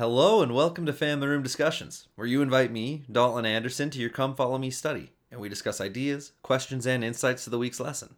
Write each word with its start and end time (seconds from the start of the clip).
Hello 0.00 0.40
and 0.40 0.54
welcome 0.54 0.86
to 0.86 0.94
Family 0.94 1.26
Room 1.26 1.42
Discussions, 1.42 2.08
where 2.14 2.26
you 2.26 2.40
invite 2.40 2.72
me, 2.72 3.02
Dalton 3.12 3.44
Anderson, 3.44 3.90
to 3.90 3.98
your 3.98 4.08
Come 4.08 4.34
Follow 4.34 4.56
Me 4.56 4.70
study, 4.70 5.12
and 5.30 5.38
we 5.38 5.50
discuss 5.50 5.78
ideas, 5.78 6.32
questions, 6.42 6.86
and 6.86 7.04
insights 7.04 7.44
to 7.44 7.50
the 7.50 7.58
week's 7.58 7.80
lesson. 7.80 8.14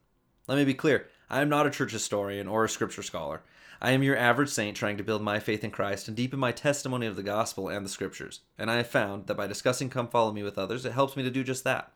Let 0.46 0.58
me 0.58 0.64
be 0.64 0.74
clear 0.74 1.08
I 1.28 1.40
am 1.40 1.48
not 1.48 1.66
a 1.66 1.70
church 1.70 1.90
historian 1.90 2.46
or 2.46 2.64
a 2.64 2.68
scripture 2.68 3.02
scholar. 3.02 3.42
I 3.80 3.90
am 3.90 4.04
your 4.04 4.16
average 4.16 4.50
saint 4.50 4.76
trying 4.76 4.96
to 4.98 5.02
build 5.02 5.22
my 5.22 5.40
faith 5.40 5.64
in 5.64 5.72
Christ 5.72 6.06
and 6.06 6.16
deepen 6.16 6.38
my 6.38 6.52
testimony 6.52 7.06
of 7.06 7.16
the 7.16 7.22
gospel 7.24 7.68
and 7.68 7.84
the 7.84 7.90
scriptures, 7.90 8.42
and 8.56 8.70
I 8.70 8.76
have 8.76 8.86
found 8.86 9.26
that 9.26 9.36
by 9.36 9.48
discussing 9.48 9.90
Come 9.90 10.06
Follow 10.06 10.30
Me 10.30 10.44
with 10.44 10.58
others, 10.58 10.84
it 10.84 10.92
helps 10.92 11.16
me 11.16 11.24
to 11.24 11.32
do 11.32 11.42
just 11.42 11.64
that. 11.64 11.90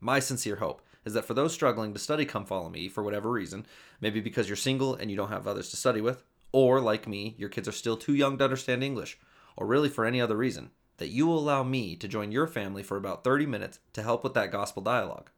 My 0.00 0.20
sincere 0.20 0.56
hope 0.56 0.80
is 1.04 1.12
that 1.12 1.26
for 1.26 1.34
those 1.34 1.52
struggling 1.52 1.92
to 1.92 1.98
study 1.98 2.24
Come 2.24 2.46
Follow 2.46 2.70
Me 2.70 2.88
for 2.88 3.02
whatever 3.02 3.30
reason, 3.30 3.66
maybe 4.00 4.22
because 4.22 4.48
you're 4.48 4.56
single 4.56 4.94
and 4.94 5.10
you 5.10 5.18
don't 5.18 5.28
have 5.28 5.46
others 5.46 5.68
to 5.68 5.76
study 5.76 6.00
with, 6.00 6.24
or 6.52 6.80
like 6.80 7.06
me, 7.06 7.34
your 7.38 7.48
kids 7.48 7.68
are 7.68 7.72
still 7.72 7.96
too 7.96 8.14
young 8.14 8.38
to 8.38 8.44
understand 8.44 8.82
English, 8.82 9.18
or 9.56 9.66
really 9.66 9.88
for 9.88 10.04
any 10.04 10.20
other 10.20 10.36
reason, 10.36 10.70
that 10.98 11.08
you 11.08 11.26
will 11.26 11.38
allow 11.38 11.62
me 11.62 11.96
to 11.96 12.08
join 12.08 12.32
your 12.32 12.46
family 12.46 12.82
for 12.82 12.96
about 12.96 13.24
30 13.24 13.46
minutes 13.46 13.78
to 13.92 14.02
help 14.02 14.24
with 14.24 14.34
that 14.34 14.52
gospel 14.52 14.82
dialogue. 14.82 15.30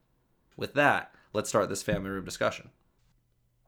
With 0.56 0.74
that, 0.74 1.14
let's 1.32 1.48
start 1.48 1.68
this 1.68 1.82
family 1.82 2.10
room 2.10 2.24
discussion. 2.24 2.70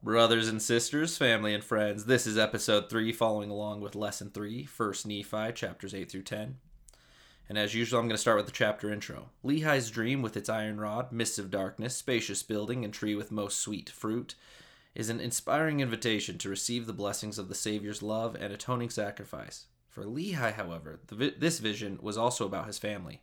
Brothers 0.03 0.49
and 0.49 0.61
sisters, 0.61 1.17
family 1.17 1.55
and 1.55 1.63
friends, 1.63 2.07
this 2.07 2.27
is 2.27 2.37
episode 2.37 2.91
3, 2.91 3.13
following 3.13 3.51
along 3.51 3.81
with 3.81 3.95
lesson 3.95 4.31
3, 4.31 4.69
1 4.77 4.95
Nephi, 5.05 5.53
chapters 5.53 5.95
8 5.95 6.11
through 6.11 6.23
10. 6.23 6.57
And 7.49 7.59
as 7.59 7.75
usual, 7.75 8.01
I'm 8.01 8.07
going 8.07 8.17
to 8.17 8.21
start 8.21 8.39
with 8.39 8.47
the 8.47 8.53
chapter 8.53 8.93
intro. 8.93 9.31
Lehi's 9.45 9.91
dream 9.91 10.23
with 10.23 10.37
its 10.37 10.49
iron 10.49 10.81
rod, 10.81 11.13
mists 11.13 11.39
of 11.39 11.51
darkness, 11.51 11.97
spacious 11.97 12.43
building, 12.43 12.85
and 12.85 12.93
tree 12.93 13.15
with 13.15 13.31
most 13.31 13.59
sweet 13.59 13.91
fruit 13.91 14.35
is 14.95 15.09
an 15.09 15.21
inspiring 15.21 15.81
invitation 15.81 16.39
to 16.39 16.49
receive 16.49 16.87
the 16.87 16.93
blessings 16.93 17.39
of 17.39 17.49
the 17.49 17.55
Savior's 17.55 18.03
love 18.03 18.35
and 18.35 18.53
atoning 18.53 18.91
sacrifice. 18.91 19.67
For 19.89 20.05
Lehi, 20.05 20.53
however, 20.53 21.01
vi- 21.11 21.35
this 21.39 21.59
vision 21.59 21.99
was 22.03 22.19
also 22.19 22.47
about 22.47 22.67
his 22.67 22.79
family. 22.79 23.23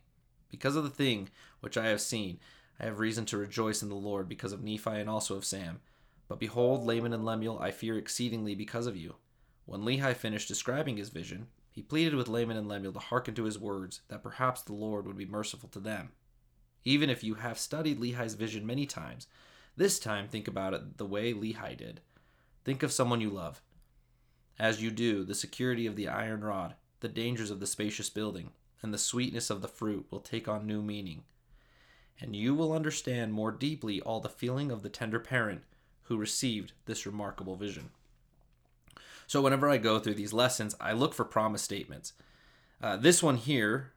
Because 0.50 0.76
of 0.76 0.84
the 0.84 0.90
thing 0.90 1.28
which 1.60 1.76
I 1.76 1.86
have 1.88 2.00
seen, 2.00 2.40
I 2.78 2.84
have 2.84 2.98
reason 2.98 3.24
to 3.26 3.36
rejoice 3.36 3.82
in 3.82 3.88
the 3.88 3.94
Lord 3.94 4.28
because 4.28 4.52
of 4.52 4.62
Nephi 4.62 4.90
and 4.90 5.08
also 5.08 5.36
of 5.36 5.44
Sam. 5.44 5.80
But 6.28 6.40
behold, 6.40 6.84
Laman 6.84 7.12
and 7.12 7.24
Lemuel, 7.24 7.58
I 7.58 7.70
fear 7.70 7.98
exceedingly 7.98 8.54
because 8.54 8.86
of 8.86 8.96
you. 8.96 9.16
When 9.66 9.82
Lehi 9.82 10.14
finished 10.14 10.48
describing 10.48 10.96
his 10.96 11.10
vision, 11.10 11.48
he 11.70 11.82
pleaded 11.82 12.14
with 12.14 12.28
Laman 12.28 12.56
and 12.56 12.68
Lemuel 12.68 12.92
to 12.94 12.98
hearken 12.98 13.34
to 13.34 13.44
his 13.44 13.58
words, 13.58 14.00
that 14.08 14.22
perhaps 14.22 14.62
the 14.62 14.72
Lord 14.72 15.06
would 15.06 15.16
be 15.16 15.26
merciful 15.26 15.68
to 15.70 15.80
them. 15.80 16.10
Even 16.84 17.10
if 17.10 17.22
you 17.22 17.34
have 17.34 17.58
studied 17.58 18.00
Lehi's 18.00 18.34
vision 18.34 18.66
many 18.66 18.86
times, 18.86 19.26
this 19.80 19.98
time, 19.98 20.28
think 20.28 20.46
about 20.46 20.74
it 20.74 20.98
the 20.98 21.06
way 21.06 21.32
Lehi 21.32 21.74
did. 21.74 22.02
Think 22.64 22.82
of 22.82 22.92
someone 22.92 23.22
you 23.22 23.30
love. 23.30 23.62
As 24.58 24.82
you 24.82 24.90
do, 24.90 25.24
the 25.24 25.34
security 25.34 25.86
of 25.86 25.96
the 25.96 26.06
iron 26.06 26.44
rod, 26.44 26.74
the 27.00 27.08
dangers 27.08 27.50
of 27.50 27.60
the 27.60 27.66
spacious 27.66 28.10
building, 28.10 28.50
and 28.82 28.92
the 28.92 28.98
sweetness 28.98 29.48
of 29.48 29.62
the 29.62 29.68
fruit 29.68 30.06
will 30.10 30.20
take 30.20 30.46
on 30.46 30.66
new 30.66 30.82
meaning. 30.82 31.22
And 32.20 32.36
you 32.36 32.54
will 32.54 32.74
understand 32.74 33.32
more 33.32 33.50
deeply 33.50 34.02
all 34.02 34.20
the 34.20 34.28
feeling 34.28 34.70
of 34.70 34.82
the 34.82 34.90
tender 34.90 35.18
parent 35.18 35.62
who 36.02 36.18
received 36.18 36.72
this 36.84 37.06
remarkable 37.06 37.56
vision. 37.56 37.88
So, 39.26 39.40
whenever 39.40 39.66
I 39.66 39.78
go 39.78 39.98
through 39.98 40.16
these 40.16 40.34
lessons, 40.34 40.76
I 40.78 40.92
look 40.92 41.14
for 41.14 41.24
promise 41.24 41.62
statements. 41.62 42.12
Uh, 42.82 42.98
this 42.98 43.22
one 43.22 43.36
here 43.38 43.92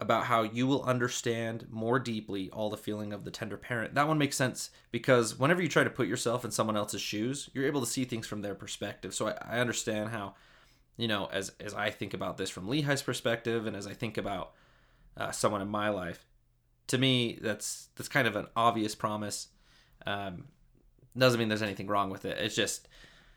about 0.00 0.24
how 0.24 0.42
you 0.42 0.66
will 0.66 0.82
understand 0.84 1.66
more 1.70 1.98
deeply 1.98 2.48
all 2.50 2.70
the 2.70 2.76
feeling 2.76 3.12
of 3.12 3.24
the 3.24 3.30
tender 3.30 3.58
parent. 3.58 3.94
That 3.94 4.08
one 4.08 4.16
makes 4.16 4.36
sense 4.36 4.70
because 4.90 5.38
whenever 5.38 5.62
you 5.62 5.68
try 5.68 5.84
to 5.84 5.90
put 5.90 6.08
yourself 6.08 6.44
in 6.44 6.50
someone 6.50 6.76
else's 6.76 7.02
shoes, 7.02 7.50
you're 7.52 7.66
able 7.66 7.80
to 7.80 7.86
see 7.86 8.04
things 8.04 8.26
from 8.26 8.40
their 8.40 8.54
perspective. 8.54 9.14
So 9.14 9.28
I, 9.28 9.56
I 9.56 9.58
understand 9.58 10.08
how, 10.08 10.34
you 10.96 11.06
know, 11.06 11.28
as 11.30 11.52
as 11.60 11.74
I 11.74 11.90
think 11.90 12.14
about 12.14 12.38
this 12.38 12.48
from 12.48 12.66
Lehi's 12.66 13.02
perspective, 13.02 13.66
and 13.66 13.76
as 13.76 13.86
I 13.86 13.92
think 13.92 14.16
about 14.16 14.52
uh, 15.16 15.32
someone 15.32 15.60
in 15.60 15.68
my 15.68 15.90
life, 15.90 16.24
to 16.86 16.96
me 16.96 17.38
that's 17.40 17.88
that's 17.96 18.08
kind 18.08 18.26
of 18.26 18.36
an 18.36 18.46
obvious 18.56 18.94
promise. 18.94 19.48
Um, 20.06 20.44
doesn't 21.16 21.38
mean 21.38 21.48
there's 21.48 21.62
anything 21.62 21.88
wrong 21.88 22.08
with 22.08 22.24
it. 22.24 22.38
It's 22.38 22.54
just 22.54 22.88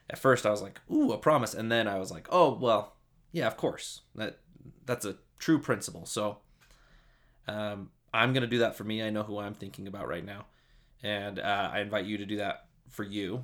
at 0.09 0.17
first 0.17 0.45
I 0.45 0.49
was 0.49 0.61
like, 0.61 0.79
"Ooh, 0.89 1.11
a 1.11 1.17
promise," 1.17 1.53
and 1.53 1.69
then 1.69 1.89
I 1.89 1.99
was 1.99 2.09
like, 2.09 2.27
"Oh, 2.31 2.53
well, 2.53 2.95
yeah, 3.33 3.47
of 3.47 3.57
course 3.57 4.01
that 4.15 4.39
that's 4.85 5.05
a 5.05 5.17
true 5.39 5.59
principle." 5.59 6.05
So 6.05 6.37
um, 7.47 7.89
I'm 8.13 8.33
going 8.33 8.41
to 8.41 8.47
do 8.47 8.59
that 8.59 8.75
for 8.75 8.83
me. 8.83 9.01
I 9.03 9.09
know 9.09 9.23
who 9.23 9.39
I'm 9.39 9.53
thinking 9.53 9.87
about 9.87 10.07
right 10.07 10.25
now. 10.25 10.45
And 11.01 11.39
uh, 11.39 11.69
I 11.73 11.81
invite 11.81 12.05
you 12.05 12.17
to 12.17 12.25
do 12.25 12.37
that 12.37 12.65
for 12.89 13.03
you. 13.03 13.43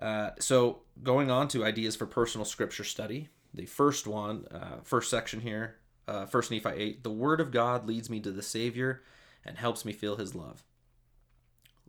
Uh, 0.00 0.30
so, 0.38 0.80
going 1.02 1.30
on 1.30 1.48
to 1.48 1.64
ideas 1.64 1.96
for 1.96 2.06
personal 2.06 2.44
scripture 2.44 2.84
study. 2.84 3.28
The 3.52 3.66
first 3.66 4.06
one, 4.06 4.46
uh, 4.50 4.78
first 4.82 5.10
section 5.10 5.40
here, 5.40 5.76
uh, 6.08 6.26
First 6.26 6.50
Nephi 6.50 6.68
8. 6.68 7.02
The 7.04 7.10
Word 7.10 7.40
of 7.40 7.50
God 7.50 7.86
leads 7.86 8.08
me 8.08 8.20
to 8.20 8.30
the 8.30 8.42
Savior 8.42 9.02
and 9.44 9.58
helps 9.58 9.84
me 9.84 9.92
feel 9.92 10.16
His 10.16 10.34
love. 10.34 10.62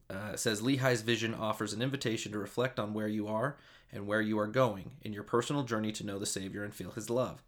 Uh, 0.09 0.35
says 0.35 0.61
Lehi's 0.61 1.01
vision 1.01 1.33
offers 1.33 1.71
an 1.71 1.81
invitation 1.81 2.31
to 2.33 2.39
reflect 2.39 2.79
on 2.79 2.93
where 2.93 3.07
you 3.07 3.27
are 3.27 3.57
and 3.91 4.07
where 4.07 4.21
you 4.21 4.38
are 4.39 4.47
going 4.47 4.91
in 5.01 5.13
your 5.13 5.23
personal 5.23 5.63
journey 5.63 5.91
to 5.93 6.05
know 6.05 6.19
the 6.19 6.25
Savior 6.25 6.63
and 6.63 6.73
feel 6.73 6.91
His 6.91 7.09
love. 7.09 7.43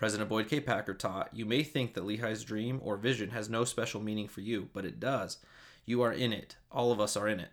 President 0.00 0.30
Boyd 0.30 0.48
K. 0.48 0.60
Packer 0.60 0.94
taught, 0.94 1.28
You 1.34 1.44
may 1.44 1.62
think 1.62 1.92
that 1.92 2.06
Lehi's 2.06 2.42
dream 2.42 2.80
or 2.82 2.96
vision 2.96 3.28
has 3.30 3.50
no 3.50 3.66
special 3.66 4.00
meaning 4.00 4.28
for 4.28 4.40
you, 4.40 4.70
but 4.72 4.86
it 4.86 4.98
does. 4.98 5.36
You 5.84 6.00
are 6.00 6.10
in 6.10 6.32
it. 6.32 6.56
All 6.72 6.90
of 6.90 6.98
us 6.98 7.18
are 7.18 7.28
in 7.28 7.38
it. 7.38 7.50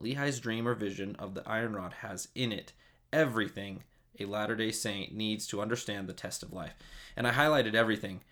Lehi's 0.00 0.40
dream 0.40 0.66
or 0.66 0.72
vision 0.72 1.14
of 1.18 1.34
the 1.34 1.46
iron 1.46 1.74
rod 1.74 1.92
has 2.00 2.28
in 2.34 2.50
it 2.50 2.72
everything 3.12 3.82
a 4.18 4.24
Latter 4.24 4.56
day 4.56 4.70
Saint 4.70 5.14
needs 5.14 5.46
to 5.48 5.60
understand 5.60 6.08
the 6.08 6.14
test 6.14 6.42
of 6.42 6.50
life. 6.50 6.72
And 7.14 7.26
I 7.26 7.32
highlighted 7.32 7.74
everything. 7.74 8.22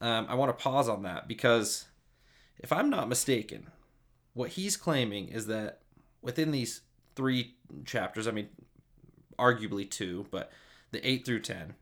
Um, 0.00 0.26
I 0.28 0.36
want 0.36 0.56
to 0.56 0.62
pause 0.62 0.88
on 0.88 1.02
that 1.02 1.26
because 1.26 1.86
if 2.60 2.72
I'm 2.72 2.90
not 2.90 3.08
mistaken, 3.08 3.70
what 4.34 4.50
he's 4.50 4.76
claiming 4.76 5.26
is 5.26 5.48
that 5.48 5.80
within 6.22 6.52
these 6.52 6.82
three 7.16 7.56
chapters, 7.84 8.28
I 8.28 8.30
mean, 8.30 8.50
arguably 9.36 9.90
two, 9.90 10.26
but 10.30 10.52
the 10.92 11.04
8 11.04 11.26
through 11.26 11.40
10, 11.40 11.74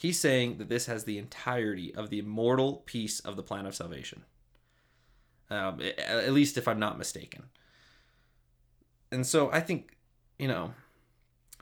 He's 0.00 0.18
saying 0.18 0.56
that 0.56 0.70
this 0.70 0.86
has 0.86 1.04
the 1.04 1.18
entirety 1.18 1.94
of 1.94 2.08
the 2.08 2.20
immortal 2.20 2.76
piece 2.86 3.20
of 3.20 3.36
the 3.36 3.42
plan 3.42 3.66
of 3.66 3.74
salvation. 3.74 4.22
Um, 5.50 5.82
at 5.98 6.32
least 6.32 6.56
if 6.56 6.66
I'm 6.66 6.78
not 6.78 6.96
mistaken. 6.96 7.50
And 9.12 9.26
so 9.26 9.52
I 9.52 9.60
think, 9.60 9.98
you 10.38 10.48
know, 10.48 10.72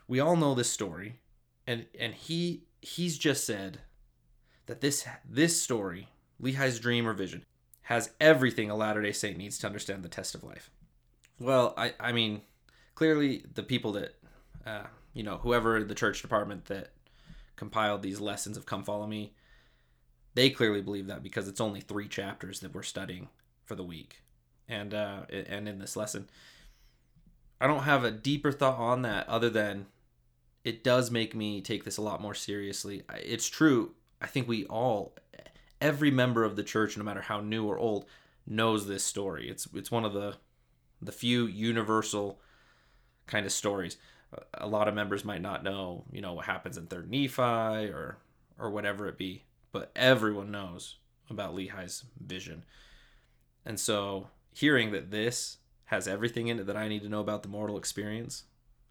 we 0.07 0.21
all 0.21 0.37
know 0.37 0.55
this 0.55 0.69
story, 0.69 1.19
and 1.67 1.87
and 1.99 2.13
he 2.13 2.63
he's 2.81 3.17
just 3.17 3.45
said 3.45 3.79
that 4.67 4.79
this 4.79 5.05
this 5.29 5.61
story, 5.61 6.07
Lehi's 6.41 6.79
dream 6.79 7.09
or 7.09 7.13
vision, 7.13 7.43
has 7.81 8.11
everything 8.21 8.69
a 8.69 8.75
Latter 8.77 9.01
Day 9.01 9.11
Saint 9.11 9.37
needs 9.37 9.57
to 9.57 9.67
understand 9.67 10.01
the 10.01 10.07
test 10.07 10.33
of 10.33 10.45
life. 10.45 10.71
Well, 11.41 11.73
I 11.75 11.93
I 11.99 12.13
mean, 12.13 12.39
clearly 12.95 13.43
the 13.53 13.63
people 13.63 13.91
that, 13.91 14.15
uh, 14.65 14.83
you 15.13 15.23
know, 15.23 15.39
whoever 15.39 15.83
the 15.83 15.93
church 15.93 16.21
department 16.21 16.67
that 16.67 16.91
compiled 17.59 18.01
these 18.01 18.21
lessons 18.21 18.55
of 18.55 18.65
Come 18.65 18.85
Follow 18.85 19.05
Me, 19.05 19.33
they 20.33 20.49
clearly 20.49 20.81
believe 20.81 21.07
that 21.07 21.21
because 21.21 21.49
it's 21.49 21.59
only 21.59 21.81
three 21.81 22.07
chapters 22.07 22.61
that 22.61 22.73
we're 22.73 22.83
studying 22.83 23.27
for 23.65 23.75
the 23.75 23.83
week, 23.83 24.23
and 24.67 24.93
uh, 24.93 25.23
and 25.29 25.67
in 25.67 25.77
this 25.77 25.97
lesson, 25.97 26.29
I 27.59 27.67
don't 27.67 27.83
have 27.83 28.05
a 28.05 28.11
deeper 28.11 28.53
thought 28.53 28.79
on 28.79 29.01
that 29.01 29.27
other 29.27 29.49
than 29.49 29.87
it 30.63 30.83
does 30.83 31.11
make 31.11 31.35
me 31.35 31.61
take 31.61 31.83
this 31.83 31.97
a 31.97 32.01
lot 32.01 32.21
more 32.21 32.33
seriously. 32.33 33.03
It's 33.13 33.49
true. 33.49 33.91
I 34.21 34.27
think 34.27 34.47
we 34.47 34.65
all, 34.65 35.15
every 35.81 36.11
member 36.11 36.45
of 36.45 36.55
the 36.55 36.63
church, 36.63 36.97
no 36.97 37.03
matter 37.03 37.21
how 37.21 37.41
new 37.41 37.65
or 37.65 37.77
old, 37.77 38.05
knows 38.47 38.87
this 38.87 39.03
story. 39.03 39.49
It's 39.49 39.67
it's 39.73 39.91
one 39.91 40.05
of 40.05 40.13
the 40.13 40.37
the 41.01 41.11
few 41.11 41.45
universal 41.45 42.39
kind 43.27 43.45
of 43.45 43.51
stories 43.51 43.97
a 44.53 44.67
lot 44.67 44.87
of 44.87 44.93
members 44.93 45.25
might 45.25 45.41
not 45.41 45.63
know, 45.63 46.03
you 46.11 46.21
know, 46.21 46.33
what 46.33 46.45
happens 46.45 46.77
in 46.77 46.87
Third 46.87 47.09
Nephi 47.09 47.41
or 47.41 48.17
or 48.57 48.69
whatever 48.69 49.07
it 49.07 49.17
be, 49.17 49.45
but 49.71 49.91
everyone 49.95 50.51
knows 50.51 50.97
about 51.29 51.55
Lehi's 51.55 52.03
vision. 52.19 52.65
And 53.65 53.79
so, 53.79 54.27
hearing 54.51 54.91
that 54.91 55.11
this 55.11 55.57
has 55.85 56.07
everything 56.07 56.47
in 56.47 56.59
it 56.59 56.65
that 56.67 56.77
I 56.77 56.87
need 56.87 57.01
to 57.03 57.09
know 57.09 57.21
about 57.21 57.41
the 57.41 57.49
mortal 57.49 57.77
experience, 57.77 58.43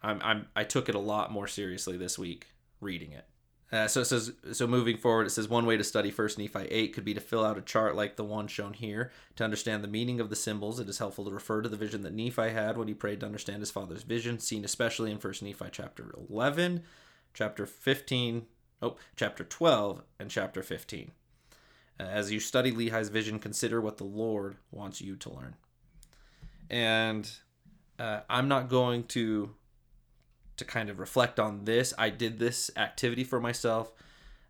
I'm, 0.03 0.21
I'm 0.23 0.47
I 0.57 0.65
took 0.65 0.89
it 0.89 0.95
a 0.95 1.01
lot 1.01 1.31
more 1.31 1.47
seriously 1.47 1.97
this 1.97 2.19
week 2.19 2.49
reading 2.81 3.12
it. 3.12 3.27
Uh, 3.70 3.87
so 3.87 4.00
it 4.00 4.06
says, 4.06 4.32
so 4.53 4.67
moving 4.67 4.97
forward, 4.97 5.26
it 5.26 5.31
says 5.31 5.47
one 5.49 5.67
way 5.67 5.76
to 5.76 5.85
study 5.85 6.11
First 6.11 6.38
Nephi 6.38 6.61
8 6.70 6.94
could 6.94 7.05
be 7.05 7.12
to 7.12 7.20
fill 7.20 7.44
out 7.44 7.59
a 7.59 7.62
chart 7.62 7.94
like 7.94 8.17
the 8.17 8.25
one 8.25 8.47
shown 8.47 8.73
here. 8.73 9.12
To 9.37 9.44
understand 9.44 9.85
the 9.85 9.88
meaning 9.88 10.20
of 10.20 10.31
the 10.31 10.37
symbols, 10.37 10.81
it 10.81 10.88
is 10.88 10.99
helpful 10.99 11.26
to 11.26 11.31
refer 11.31 11.61
to 11.61 11.69
the 11.69 11.76
vision 11.76 12.03
that 12.03 12.15
Nephi 12.15 12.50
had 12.50 12.79
when 12.79 12.88
he 12.88 12.94
prayed 12.94 13.20
to 13.20 13.26
understand 13.26 13.61
his 13.61 13.70
father's 13.70 14.05
vision, 14.05 14.38
seen 14.38 14.65
especially 14.65 15.11
in 15.11 15.19
First 15.19 15.43
Nephi 15.43 15.67
chapter 15.70 16.15
11, 16.31 16.82
chapter 17.35 17.67
15, 17.67 18.47
oh, 18.81 18.97
chapter 19.17 19.44
12, 19.44 20.03
and 20.19 20.31
chapter 20.31 20.62
15. 20.62 21.11
Uh, 22.00 22.03
as 22.05 22.32
you 22.32 22.41
study 22.41 22.73
Lehi's 22.73 23.11
vision, 23.11 23.38
consider 23.38 23.82
what 23.82 23.99
the 23.99 24.05
Lord 24.05 24.56
wants 24.71 25.03
you 25.03 25.14
to 25.17 25.31
learn. 25.31 25.56
And 26.71 27.31
uh, 27.99 28.21
I'm 28.31 28.49
not 28.49 28.71
going 28.71 29.05
to 29.09 29.55
to 30.59 30.65
kind 30.65 30.91
of 30.91 30.99
reflect 30.99 31.41
on 31.41 31.65
this. 31.65 31.95
I 31.99 32.11
did 32.11 32.39
this 32.39 32.71
activity 32.77 33.25
for 33.25 33.41
myself 33.41 33.93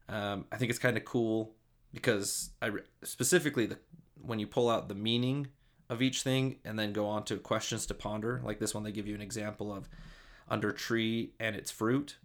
Um, 0.09 0.47
I 0.51 0.57
think 0.57 0.71
it's 0.71 0.79
kind 0.79 0.97
of 0.97 1.05
cool 1.05 1.53
because 1.93 2.51
I 2.63 2.71
specifically 3.03 3.67
the 3.67 3.79
when 4.21 4.39
you 4.39 4.47
pull 4.47 4.69
out 4.69 4.89
the 4.89 4.95
meaning 4.95 5.49
of 5.89 6.03
each 6.03 6.23
thing 6.23 6.57
and 6.65 6.79
then 6.79 6.93
go 6.93 7.07
on 7.07 7.25
to 7.25 7.37
questions 7.37 7.87
to 7.87 7.95
ponder. 7.95 8.41
Like 8.45 8.59
this 8.59 8.75
one, 8.75 8.85
they 8.85 8.93
give 8.93 9.07
you 9.07 9.15
an 9.15 9.21
example 9.21 9.73
of 9.73 9.89
under 10.49 10.73
tree 10.73 11.33
and 11.39 11.55
its 11.55 11.71
fruit. 11.71 12.17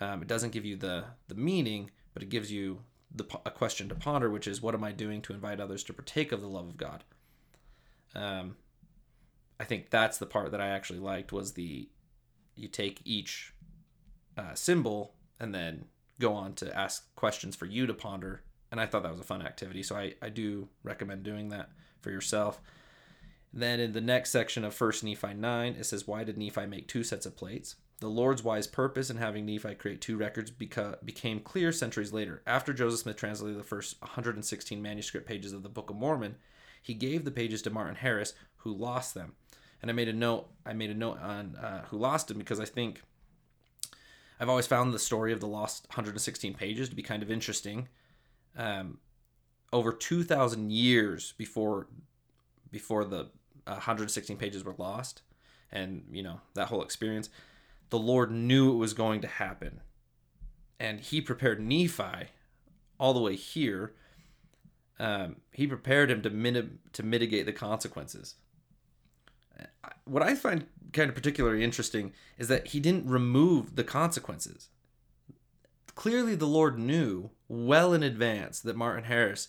Um, 0.00 0.22
it 0.22 0.28
doesn't 0.28 0.52
give 0.52 0.64
you 0.64 0.76
the 0.76 1.04
the 1.28 1.34
meaning, 1.34 1.90
but 2.12 2.22
it 2.22 2.28
gives 2.28 2.50
you 2.50 2.80
the 3.14 3.24
a 3.46 3.50
question 3.50 3.88
to 3.88 3.94
ponder, 3.94 4.28
which 4.28 4.48
is 4.48 4.60
what 4.60 4.74
am 4.74 4.84
I 4.84 4.92
doing 4.92 5.22
to 5.22 5.32
invite 5.32 5.60
others 5.60 5.84
to 5.84 5.92
partake 5.92 6.32
of 6.32 6.40
the 6.40 6.48
love 6.48 6.66
of 6.66 6.76
God. 6.76 7.04
Um, 8.14 8.56
I 9.58 9.64
think 9.64 9.90
that's 9.90 10.18
the 10.18 10.26
part 10.26 10.50
that 10.50 10.60
I 10.60 10.68
actually 10.68 10.98
liked 10.98 11.32
was 11.32 11.52
the 11.52 11.88
you 12.56 12.68
take 12.68 13.00
each 13.04 13.52
uh, 14.36 14.54
symbol 14.54 15.14
and 15.40 15.54
then 15.54 15.86
go 16.20 16.32
on 16.32 16.54
to 16.54 16.76
ask 16.76 17.14
questions 17.16 17.56
for 17.56 17.66
you 17.66 17.86
to 17.86 17.94
ponder. 17.94 18.42
And 18.70 18.80
I 18.80 18.86
thought 18.86 19.02
that 19.02 19.12
was 19.12 19.20
a 19.20 19.24
fun 19.24 19.42
activity. 19.42 19.82
So 19.82 19.96
I, 19.96 20.14
I 20.22 20.28
do 20.28 20.68
recommend 20.82 21.22
doing 21.22 21.48
that 21.50 21.70
for 22.00 22.10
yourself. 22.10 22.60
Then 23.52 23.78
in 23.78 23.92
the 23.92 24.00
next 24.00 24.30
section 24.30 24.64
of 24.64 24.74
First 24.74 25.04
Nephi 25.04 25.34
9, 25.34 25.76
it 25.78 25.86
says, 25.86 26.08
Why 26.08 26.24
did 26.24 26.36
Nephi 26.36 26.66
make 26.66 26.88
two 26.88 27.04
sets 27.04 27.24
of 27.24 27.36
plates? 27.36 27.76
The 28.00 28.08
Lord's 28.08 28.42
wise 28.42 28.66
purpose 28.66 29.10
in 29.10 29.16
having 29.16 29.46
Nephi 29.46 29.76
create 29.76 30.00
two 30.00 30.16
records 30.16 30.50
beca- 30.50 31.04
became 31.04 31.38
clear 31.38 31.70
centuries 31.70 32.12
later. 32.12 32.42
After 32.46 32.72
Joseph 32.72 33.00
Smith 33.00 33.16
translated 33.16 33.58
the 33.58 33.64
first 33.64 34.00
116 34.02 34.82
manuscript 34.82 35.26
pages 35.26 35.52
of 35.52 35.62
the 35.62 35.68
Book 35.68 35.88
of 35.88 35.96
Mormon, 35.96 36.34
he 36.82 36.94
gave 36.94 37.24
the 37.24 37.30
pages 37.30 37.62
to 37.62 37.70
Martin 37.70 37.94
Harris, 37.94 38.34
who 38.56 38.74
lost 38.74 39.14
them. 39.14 39.34
And 39.82 39.90
I 39.90 39.94
made 39.94 40.08
a 40.08 40.12
note. 40.12 40.48
I 40.64 40.72
made 40.72 40.90
a 40.90 40.94
note 40.94 41.18
on 41.20 41.56
uh, 41.56 41.84
who 41.86 41.98
lost 41.98 42.28
them 42.28 42.38
because 42.38 42.60
I 42.60 42.64
think 42.64 43.02
I've 44.40 44.48
always 44.48 44.66
found 44.66 44.92
the 44.92 44.98
story 44.98 45.32
of 45.32 45.40
the 45.40 45.46
lost 45.46 45.86
116 45.88 46.54
pages 46.54 46.88
to 46.88 46.96
be 46.96 47.02
kind 47.02 47.22
of 47.22 47.30
interesting. 47.30 47.88
Um, 48.56 48.98
over 49.72 49.92
2,000 49.92 50.70
years 50.70 51.34
before 51.36 51.88
before 52.70 53.04
the 53.04 53.30
116 53.66 54.36
pages 54.36 54.64
were 54.64 54.74
lost, 54.78 55.22
and 55.70 56.04
you 56.10 56.22
know 56.22 56.40
that 56.54 56.68
whole 56.68 56.82
experience, 56.82 57.30
the 57.90 57.98
Lord 57.98 58.30
knew 58.30 58.72
it 58.72 58.76
was 58.76 58.94
going 58.94 59.20
to 59.20 59.28
happen, 59.28 59.80
and 60.80 61.00
He 61.00 61.20
prepared 61.20 61.60
Nephi 61.60 62.30
all 62.98 63.14
the 63.14 63.20
way 63.20 63.36
here. 63.36 63.94
Um, 64.98 65.36
he 65.50 65.66
prepared 65.66 66.10
him 66.10 66.22
to 66.22 66.68
to 66.92 67.02
mitigate 67.02 67.46
the 67.46 67.52
consequences. 67.52 68.36
What 70.04 70.22
I 70.22 70.34
find 70.34 70.66
kind 70.92 71.08
of 71.08 71.14
particularly 71.14 71.62
interesting 71.62 72.12
is 72.38 72.48
that 72.48 72.68
he 72.68 72.80
didn't 72.80 73.06
remove 73.06 73.76
the 73.76 73.84
consequences. 73.84 74.68
Clearly, 75.94 76.34
the 76.34 76.46
Lord 76.46 76.78
knew 76.78 77.30
well 77.48 77.92
in 77.92 78.02
advance 78.02 78.60
that 78.60 78.76
Martin 78.76 79.04
Harris 79.04 79.48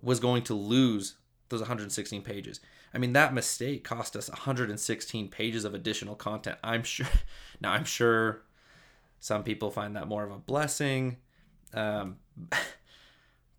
was 0.00 0.20
going 0.20 0.42
to 0.44 0.54
lose 0.54 1.16
those 1.48 1.60
116 1.60 2.22
pages. 2.22 2.60
I 2.94 2.98
mean, 2.98 3.12
that 3.12 3.32
mistake 3.32 3.84
cost 3.84 4.16
us 4.16 4.28
116 4.28 5.28
pages 5.28 5.64
of 5.64 5.74
additional 5.74 6.14
content. 6.14 6.58
I'm 6.62 6.82
sure. 6.82 7.06
Now, 7.60 7.72
I'm 7.74 7.84
sure 7.84 8.42
some 9.20 9.44
people 9.44 9.70
find 9.70 9.94
that 9.94 10.08
more 10.08 10.24
of 10.24 10.32
a 10.32 10.38
blessing, 10.38 11.18
because 11.70 12.02
um, 12.02 12.16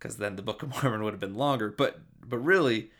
then 0.18 0.36
the 0.36 0.42
Book 0.42 0.62
of 0.62 0.68
Mormon 0.68 1.02
would 1.02 1.14
have 1.14 1.20
been 1.20 1.36
longer. 1.36 1.70
But 1.70 2.00
but 2.20 2.36
really, 2.36 2.90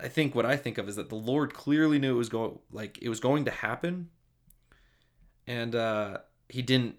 I 0.00 0.08
think 0.08 0.34
what 0.34 0.46
I 0.46 0.56
think 0.56 0.78
of 0.78 0.88
is 0.88 0.96
that 0.96 1.08
the 1.08 1.14
Lord 1.14 1.54
clearly 1.54 1.98
knew 1.98 2.14
it 2.14 2.18
was 2.18 2.28
going 2.28 2.58
like 2.70 2.98
it 3.00 3.08
was 3.08 3.20
going 3.20 3.44
to 3.44 3.50
happen, 3.50 4.08
and 5.46 5.74
uh, 5.74 6.18
he 6.48 6.62
didn't 6.62 6.96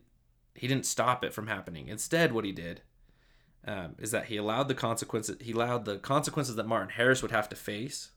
he 0.56 0.68
didn't 0.68 0.86
stop 0.86 1.24
it 1.24 1.34
from 1.34 1.48
happening. 1.48 1.88
Instead, 1.88 2.32
what 2.32 2.46
he 2.46 2.52
did 2.52 2.82
um, 3.66 3.96
is 3.98 4.12
that 4.12 4.26
he 4.26 4.38
allowed 4.38 4.68
the 4.68 4.76
consequences 4.76 5.38
he 5.42 5.52
allowed 5.52 5.86
the 5.86 5.98
consequences 5.98 6.56
that 6.56 6.68
Martin 6.68 6.90
Harris 6.90 7.22
would 7.22 7.32
have 7.32 7.50
to 7.50 7.56
face. 7.56 8.12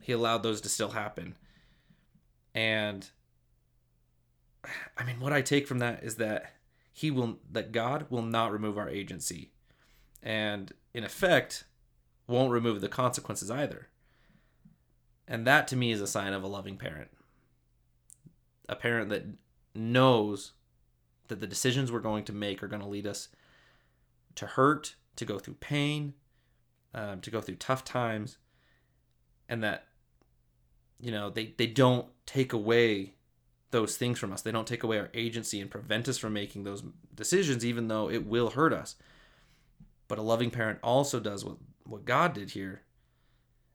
He 0.00 0.12
allowed 0.12 0.42
those 0.42 0.60
to 0.62 0.68
still 0.68 0.90
happen, 0.90 1.36
and 2.54 3.08
I 4.96 5.04
mean, 5.04 5.20
what 5.20 5.32
I 5.32 5.42
take 5.42 5.66
from 5.66 5.78
that 5.78 6.02
is 6.02 6.16
that 6.16 6.54
he 6.92 7.10
will 7.10 7.38
that 7.50 7.72
God 7.72 8.06
will 8.10 8.22
not 8.22 8.52
remove 8.52 8.78
our 8.78 8.88
agency, 8.88 9.52
and 10.22 10.72
in 10.92 11.04
effect, 11.04 11.64
won't 12.32 12.50
remove 12.50 12.80
the 12.80 12.88
consequences 12.88 13.50
either. 13.50 13.88
And 15.28 15.46
that 15.46 15.68
to 15.68 15.76
me 15.76 15.92
is 15.92 16.00
a 16.00 16.06
sign 16.06 16.32
of 16.32 16.42
a 16.42 16.48
loving 16.48 16.76
parent. 16.76 17.10
A 18.68 18.74
parent 18.74 19.10
that 19.10 19.24
knows 19.74 20.52
that 21.28 21.40
the 21.40 21.46
decisions 21.46 21.92
we're 21.92 22.00
going 22.00 22.24
to 22.24 22.32
make 22.32 22.62
are 22.62 22.68
going 22.68 22.82
to 22.82 22.88
lead 22.88 23.06
us 23.06 23.28
to 24.34 24.46
hurt, 24.46 24.96
to 25.16 25.24
go 25.24 25.38
through 25.38 25.54
pain, 25.54 26.14
um, 26.94 27.20
to 27.20 27.30
go 27.30 27.40
through 27.40 27.56
tough 27.56 27.84
times, 27.84 28.38
and 29.48 29.62
that, 29.62 29.86
you 31.00 31.10
know, 31.10 31.30
they, 31.30 31.54
they 31.56 31.66
don't 31.66 32.06
take 32.26 32.52
away 32.52 33.14
those 33.70 33.96
things 33.96 34.18
from 34.18 34.32
us. 34.32 34.42
They 34.42 34.52
don't 34.52 34.66
take 34.66 34.82
away 34.82 34.98
our 34.98 35.10
agency 35.14 35.60
and 35.60 35.70
prevent 35.70 36.08
us 36.08 36.18
from 36.18 36.32
making 36.32 36.64
those 36.64 36.82
decisions, 37.14 37.64
even 37.64 37.88
though 37.88 38.10
it 38.10 38.26
will 38.26 38.50
hurt 38.50 38.72
us. 38.72 38.96
But 40.12 40.18
a 40.18 40.22
loving 40.22 40.50
parent 40.50 40.78
also 40.82 41.20
does 41.20 41.42
what, 41.42 41.56
what 41.84 42.04
God 42.04 42.34
did 42.34 42.50
here, 42.50 42.82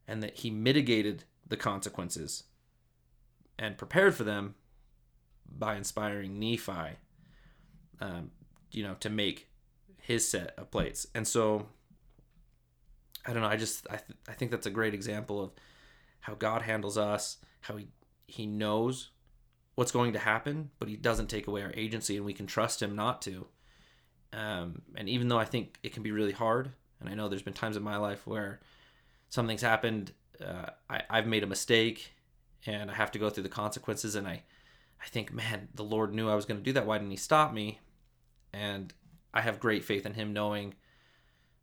and 0.07 0.21
that 0.21 0.37
He 0.37 0.51
mitigated 0.51 1.23
the 1.47 1.57
consequences 1.57 2.43
and 3.57 3.75
prepared 3.75 4.13
for 4.13 4.23
them 4.23 4.53
by 5.49 5.77
inspiring 5.77 6.37
Nephi, 6.37 6.99
um, 7.99 8.29
you 8.69 8.83
know, 8.83 8.93
to 8.99 9.09
make 9.09 9.49
his 9.97 10.29
set 10.29 10.53
of 10.59 10.69
plates. 10.69 11.07
And 11.15 11.27
so, 11.27 11.65
I 13.25 13.33
don't 13.33 13.41
know. 13.41 13.49
I 13.49 13.57
just 13.57 13.87
I, 13.89 13.95
th- 13.95 14.19
I 14.29 14.33
think 14.33 14.51
that's 14.51 14.67
a 14.67 14.69
great 14.69 14.93
example 14.93 15.41
of 15.41 15.49
how 16.19 16.35
God 16.35 16.61
handles 16.61 16.99
us, 16.99 17.37
how 17.61 17.77
he 17.77 17.87
he 18.27 18.45
knows 18.45 19.09
what's 19.73 19.91
going 19.91 20.13
to 20.13 20.19
happen, 20.19 20.69
but 20.77 20.87
he 20.87 20.97
doesn't 20.97 21.31
take 21.31 21.47
away 21.47 21.63
our 21.63 21.73
agency, 21.73 22.15
and 22.15 22.27
we 22.27 22.33
can 22.33 22.45
trust 22.45 22.79
him 22.79 22.95
not 22.95 23.23
to. 23.23 23.47
Um, 24.33 24.81
and 24.95 25.07
even 25.07 25.27
though 25.27 25.39
I 25.39 25.45
think 25.45 25.77
it 25.83 25.94
can 25.94 26.03
be 26.03 26.12
really 26.12 26.31
hard, 26.31 26.71
and 27.00 27.09
I 27.09 27.13
know 27.13 27.29
there's 27.29 27.41
been 27.41 27.53
times 27.53 27.77
in 27.77 27.83
my 27.83 27.97
life 27.97 28.25
where 28.27 28.59
something's 29.29 29.62
happened, 29.62 30.12
uh, 30.44 30.71
I, 30.89 31.01
I've 31.09 31.27
made 31.27 31.44
a 31.44 31.47
mistake, 31.47 32.13
and 32.65 32.91
I 32.91 32.94
have 32.94 33.12
to 33.12 33.19
go 33.19 33.29
through 33.29 33.44
the 33.44 33.50
consequences, 33.50 34.15
and 34.15 34.27
I, 34.27 34.44
I 35.01 35.07
think, 35.07 35.31
man, 35.31 35.69
the 35.74 35.83
Lord 35.83 36.13
knew 36.13 36.29
I 36.29 36.35
was 36.35 36.45
going 36.45 36.59
to 36.59 36.63
do 36.63 36.74
that. 36.74 36.85
Why 36.85 36.97
didn't 36.97 37.12
He 37.12 37.18
stop 37.18 37.53
me? 37.53 37.79
And 38.53 38.94
I 39.33 39.41
have 39.41 39.59
great 39.59 39.85
faith 39.85 40.06
in 40.06 40.13
Him, 40.13 40.33
knowing 40.33 40.75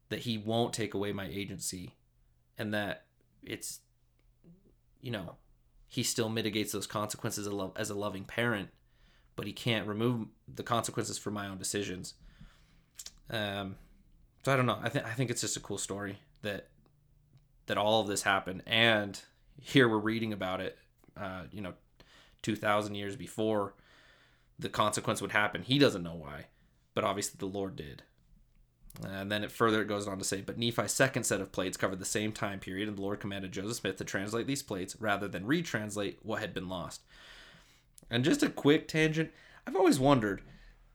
that 0.08 0.20
He 0.20 0.38
won't 0.38 0.72
take 0.72 0.94
away 0.94 1.12
my 1.12 1.26
agency, 1.26 1.94
and 2.56 2.72
that 2.72 3.04
it's, 3.42 3.80
you 5.00 5.10
know, 5.10 5.36
he 5.94 6.02
still 6.02 6.28
mitigates 6.28 6.72
those 6.72 6.88
consequences 6.88 7.48
as 7.76 7.90
a 7.90 7.94
loving 7.94 8.24
parent, 8.24 8.70
but 9.36 9.46
he 9.46 9.52
can't 9.52 9.86
remove 9.86 10.26
the 10.52 10.64
consequences 10.64 11.18
for 11.18 11.30
my 11.30 11.46
own 11.46 11.56
decisions. 11.56 12.14
Um, 13.30 13.76
so 14.44 14.52
I 14.52 14.56
don't 14.56 14.66
know. 14.66 14.78
I 14.82 14.88
think 14.88 15.06
I 15.06 15.12
think 15.12 15.30
it's 15.30 15.40
just 15.40 15.56
a 15.56 15.60
cool 15.60 15.78
story 15.78 16.18
that 16.42 16.68
that 17.66 17.78
all 17.78 18.00
of 18.00 18.06
this 18.06 18.22
happened, 18.22 18.62
and 18.66 19.20
here 19.60 19.88
we're 19.88 19.98
reading 19.98 20.32
about 20.32 20.60
it. 20.60 20.78
Uh, 21.16 21.42
you 21.50 21.60
know, 21.60 21.74
two 22.42 22.56
thousand 22.56 22.94
years 22.94 23.16
before 23.16 23.74
the 24.58 24.68
consequence 24.68 25.22
would 25.22 25.32
happen. 25.32 25.62
He 25.62 25.78
doesn't 25.78 26.02
know 26.02 26.14
why, 26.14 26.46
but 26.94 27.04
obviously 27.04 27.36
the 27.38 27.46
Lord 27.46 27.76
did. 27.76 28.02
And 29.04 29.32
then 29.32 29.42
it 29.42 29.50
further 29.50 29.82
it 29.82 29.88
goes 29.88 30.06
on 30.06 30.18
to 30.18 30.24
say, 30.24 30.40
but 30.40 30.56
Nephi's 30.56 30.92
second 30.92 31.24
set 31.24 31.40
of 31.40 31.50
plates 31.50 31.76
covered 31.76 31.98
the 31.98 32.04
same 32.04 32.30
time 32.30 32.60
period, 32.60 32.86
and 32.86 32.96
the 32.96 33.02
Lord 33.02 33.18
commanded 33.18 33.50
Joseph 33.50 33.78
Smith 33.78 33.96
to 33.96 34.04
translate 34.04 34.46
these 34.46 34.62
plates 34.62 34.96
rather 35.00 35.26
than 35.26 35.46
retranslate 35.46 36.18
what 36.22 36.40
had 36.40 36.54
been 36.54 36.68
lost. 36.68 37.02
And 38.08 38.24
just 38.24 38.44
a 38.44 38.48
quick 38.48 38.86
tangent, 38.86 39.32
I've 39.66 39.74
always 39.74 39.98
wondered. 39.98 40.42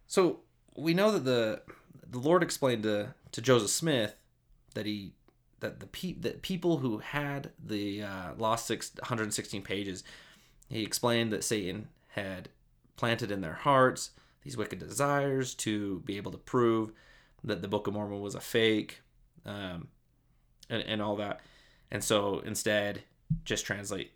So 0.07 0.41
we 0.77 0.93
know 0.93 1.11
that 1.11 1.25
the 1.25 1.61
the 2.09 2.19
Lord 2.19 2.43
explained 2.43 2.83
to 2.83 3.13
to 3.31 3.41
Joseph 3.41 3.69
Smith 3.69 4.15
that 4.73 4.85
he 4.85 5.13
that 5.59 5.79
the 5.79 5.87
pe- 5.87 6.13
that 6.13 6.41
people 6.41 6.77
who 6.77 6.99
had 6.99 7.51
the 7.63 8.03
uh, 8.03 8.33
lost 8.37 8.65
six, 8.67 8.91
116 8.99 9.61
pages, 9.61 10.03
he 10.69 10.83
explained 10.83 11.31
that 11.31 11.43
Satan 11.43 11.89
had 12.09 12.49
planted 12.95 13.31
in 13.31 13.41
their 13.41 13.53
hearts 13.53 14.11
these 14.43 14.57
wicked 14.57 14.79
desires 14.79 15.53
to 15.53 15.99
be 16.05 16.17
able 16.17 16.31
to 16.31 16.37
prove 16.37 16.91
that 17.43 17.61
the 17.61 17.67
Book 17.67 17.87
of 17.87 17.93
Mormon 17.93 18.21
was 18.21 18.35
a 18.35 18.39
fake, 18.39 19.01
um, 19.45 19.87
and, 20.69 20.81
and 20.83 21.01
all 21.01 21.15
that. 21.17 21.41
And 21.91 22.03
so 22.03 22.39
instead, 22.39 23.03
just 23.43 23.65
translate 23.65 24.11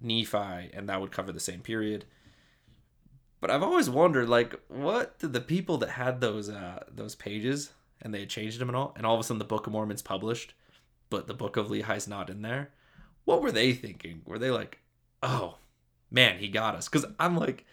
Nephi, 0.00 0.70
and 0.72 0.88
that 0.88 1.00
would 1.00 1.12
cover 1.12 1.32
the 1.32 1.40
same 1.40 1.60
period. 1.60 2.04
But 3.42 3.50
I've 3.50 3.64
always 3.64 3.90
wondered, 3.90 4.28
like, 4.28 4.54
what 4.68 5.18
did 5.18 5.32
the 5.32 5.40
people 5.40 5.76
that 5.78 5.90
had 5.90 6.20
those 6.20 6.48
uh, 6.48 6.84
those 6.88 7.16
pages 7.16 7.72
and 8.00 8.14
they 8.14 8.20
had 8.20 8.30
changed 8.30 8.60
them 8.60 8.68
and 8.68 8.76
all, 8.76 8.94
and 8.96 9.04
all 9.04 9.14
of 9.14 9.20
a 9.20 9.24
sudden 9.24 9.40
the 9.40 9.44
Book 9.44 9.66
of 9.66 9.72
Mormon's 9.72 10.00
published, 10.00 10.54
but 11.10 11.26
the 11.26 11.34
Book 11.34 11.56
of 11.56 11.66
Lehi's 11.66 12.06
not 12.06 12.30
in 12.30 12.42
there? 12.42 12.70
What 13.24 13.42
were 13.42 13.50
they 13.50 13.72
thinking? 13.72 14.22
Were 14.24 14.38
they 14.38 14.52
like, 14.52 14.78
oh, 15.24 15.58
man, 16.08 16.38
he 16.38 16.46
got 16.46 16.76
us? 16.76 16.88
Because 16.88 17.04
I'm 17.18 17.36
like, 17.36 17.66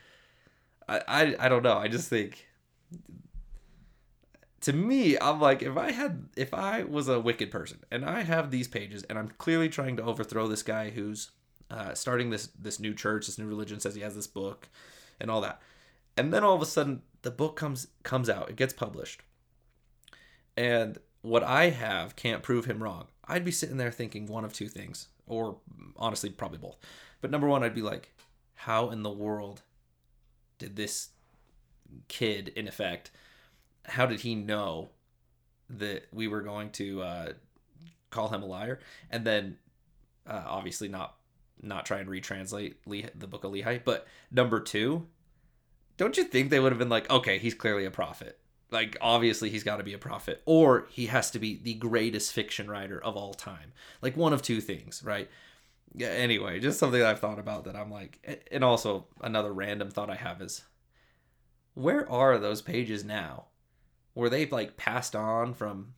I, 0.87 1.01
I 1.07 1.35
I 1.45 1.49
don't 1.49 1.63
know. 1.63 1.77
I 1.77 1.87
just 1.87 2.09
think 2.09 2.47
to 4.61 4.73
me, 4.73 5.19
I'm 5.19 5.39
like, 5.39 5.61
if 5.61 5.77
I 5.77 5.91
had, 5.91 6.29
if 6.35 6.51
I 6.51 6.83
was 6.83 7.07
a 7.07 7.19
wicked 7.19 7.51
person 7.51 7.79
and 7.91 8.03
I 8.03 8.23
have 8.23 8.49
these 8.49 8.67
pages 8.67 9.03
and 9.03 9.19
I'm 9.19 9.29
clearly 9.37 9.69
trying 9.69 9.97
to 9.97 10.03
overthrow 10.03 10.47
this 10.47 10.63
guy 10.63 10.89
who's 10.89 11.29
uh, 11.69 11.93
starting 11.93 12.31
this 12.31 12.47
this 12.59 12.79
new 12.79 12.95
church, 12.95 13.27
this 13.27 13.37
new 13.37 13.45
religion, 13.45 13.79
says 13.79 13.93
he 13.93 14.01
has 14.01 14.15
this 14.15 14.27
book, 14.27 14.67
and 15.19 15.29
all 15.29 15.41
that, 15.41 15.61
and 16.17 16.33
then 16.33 16.43
all 16.43 16.55
of 16.55 16.61
a 16.61 16.65
sudden 16.65 17.01
the 17.21 17.31
book 17.31 17.55
comes 17.55 17.87
comes 18.03 18.29
out, 18.29 18.49
it 18.49 18.55
gets 18.55 18.73
published, 18.73 19.21
and 20.55 20.97
what 21.21 21.43
I 21.43 21.69
have 21.69 22.15
can't 22.15 22.43
prove 22.43 22.65
him 22.65 22.81
wrong. 22.81 23.07
I'd 23.27 23.45
be 23.45 23.51
sitting 23.51 23.77
there 23.77 23.91
thinking 23.91 24.25
one 24.25 24.45
of 24.45 24.53
two 24.53 24.67
things, 24.67 25.09
or 25.27 25.57
honestly, 25.97 26.29
probably 26.29 26.57
both. 26.57 26.77
But 27.21 27.29
number 27.29 27.47
one, 27.47 27.63
I'd 27.63 27.75
be 27.75 27.81
like, 27.81 28.13
how 28.55 28.89
in 28.89 29.03
the 29.03 29.09
world 29.09 29.61
did 30.57 30.75
this 30.75 31.09
kid, 32.07 32.49
in 32.55 32.67
effect, 32.67 33.11
how 33.85 34.05
did 34.05 34.21
he 34.21 34.33
know 34.35 34.89
that 35.69 36.07
we 36.11 36.27
were 36.27 36.41
going 36.41 36.71
to 36.71 37.01
uh, 37.01 37.33
call 38.09 38.29
him 38.29 38.41
a 38.41 38.45
liar? 38.45 38.79
And 39.11 39.25
then, 39.25 39.57
uh, 40.25 40.43
obviously, 40.45 40.87
not 40.87 41.15
not 41.61 41.85
try 41.85 41.99
and 41.99 42.09
retranslate 42.09 42.75
Lehi, 42.87 43.09
the 43.15 43.27
book 43.27 43.43
of 43.43 43.51
Lehi. 43.51 43.81
But 43.83 44.07
number 44.31 44.59
two, 44.59 45.07
don't 45.97 46.17
you 46.17 46.23
think 46.23 46.49
they 46.49 46.59
would 46.59 46.71
have 46.71 46.79
been 46.79 46.89
like, 46.89 47.09
okay, 47.09 47.37
he's 47.37 47.53
clearly 47.53 47.85
a 47.85 47.91
prophet. 47.91 48.39
Like, 48.71 48.95
obviously, 49.01 49.49
he's 49.49 49.63
got 49.63 49.77
to 49.77 49.83
be 49.83 49.93
a 49.93 49.97
prophet, 49.97 50.43
or 50.45 50.87
he 50.91 51.07
has 51.07 51.31
to 51.31 51.39
be 51.39 51.59
the 51.61 51.73
greatest 51.73 52.31
fiction 52.31 52.69
writer 52.69 53.03
of 53.03 53.17
all 53.17 53.33
time. 53.33 53.73
Like, 54.01 54.15
one 54.15 54.31
of 54.31 54.43
two 54.43 54.61
things, 54.61 55.01
right? 55.03 55.27
Yeah, 55.95 56.09
anyway, 56.09 56.59
just 56.59 56.77
something 56.77 57.01
I've 57.01 57.19
thought 57.19 57.39
about 57.39 57.63
that 57.63 57.75
I'm 57.75 57.89
like, 57.89 58.45
and 58.51 58.63
also 58.63 59.07
another 59.21 59.51
random 59.51 59.89
thought 59.89 60.11
I 60.11 60.15
have 60.15 60.39
is, 60.39 60.61
where 61.73 62.09
are 62.11 62.37
those 62.37 62.61
pages 62.61 63.03
now? 63.03 63.45
Were 64.13 64.29
they 64.29 64.45
like 64.45 64.77
passed 64.77 65.15
on 65.15 65.55
from 65.55 65.93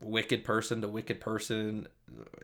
wicked 0.00 0.44
person 0.44 0.80
to 0.80 0.88
wicked 0.88 1.20
person, 1.20 1.88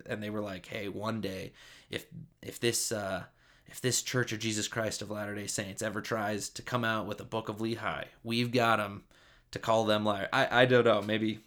and 0.09 0.23
they 0.23 0.30
were 0.30 0.40
like, 0.40 0.66
hey, 0.66 0.88
one 0.88 1.21
day, 1.21 1.52
if 1.90 2.06
if 2.42 2.61
this 2.61 2.92
uh, 2.92 3.25
if 3.66 3.80
this 3.80 4.02
Church 4.02 4.32
of 4.32 4.38
Jesus 4.38 4.68
Christ 4.68 5.02
of 5.02 5.11
Latter 5.11 5.35
Day 5.35 5.47
Saints 5.47 5.82
ever 5.82 6.00
tries 6.00 6.49
to 6.50 6.62
come 6.62 6.85
out 6.85 7.06
with 7.06 7.21
a 7.21 7.25
book 7.25 7.49
of 7.49 7.59
Lehi, 7.59 8.04
we've 8.23 8.52
got 8.52 8.76
them 8.76 9.04
to 9.50 9.59
call 9.59 9.85
them 9.85 10.04
liar. 10.04 10.28
I 10.32 10.62
I 10.62 10.64
don't 10.66 10.85
know. 10.85 11.02
Maybe, 11.02 11.40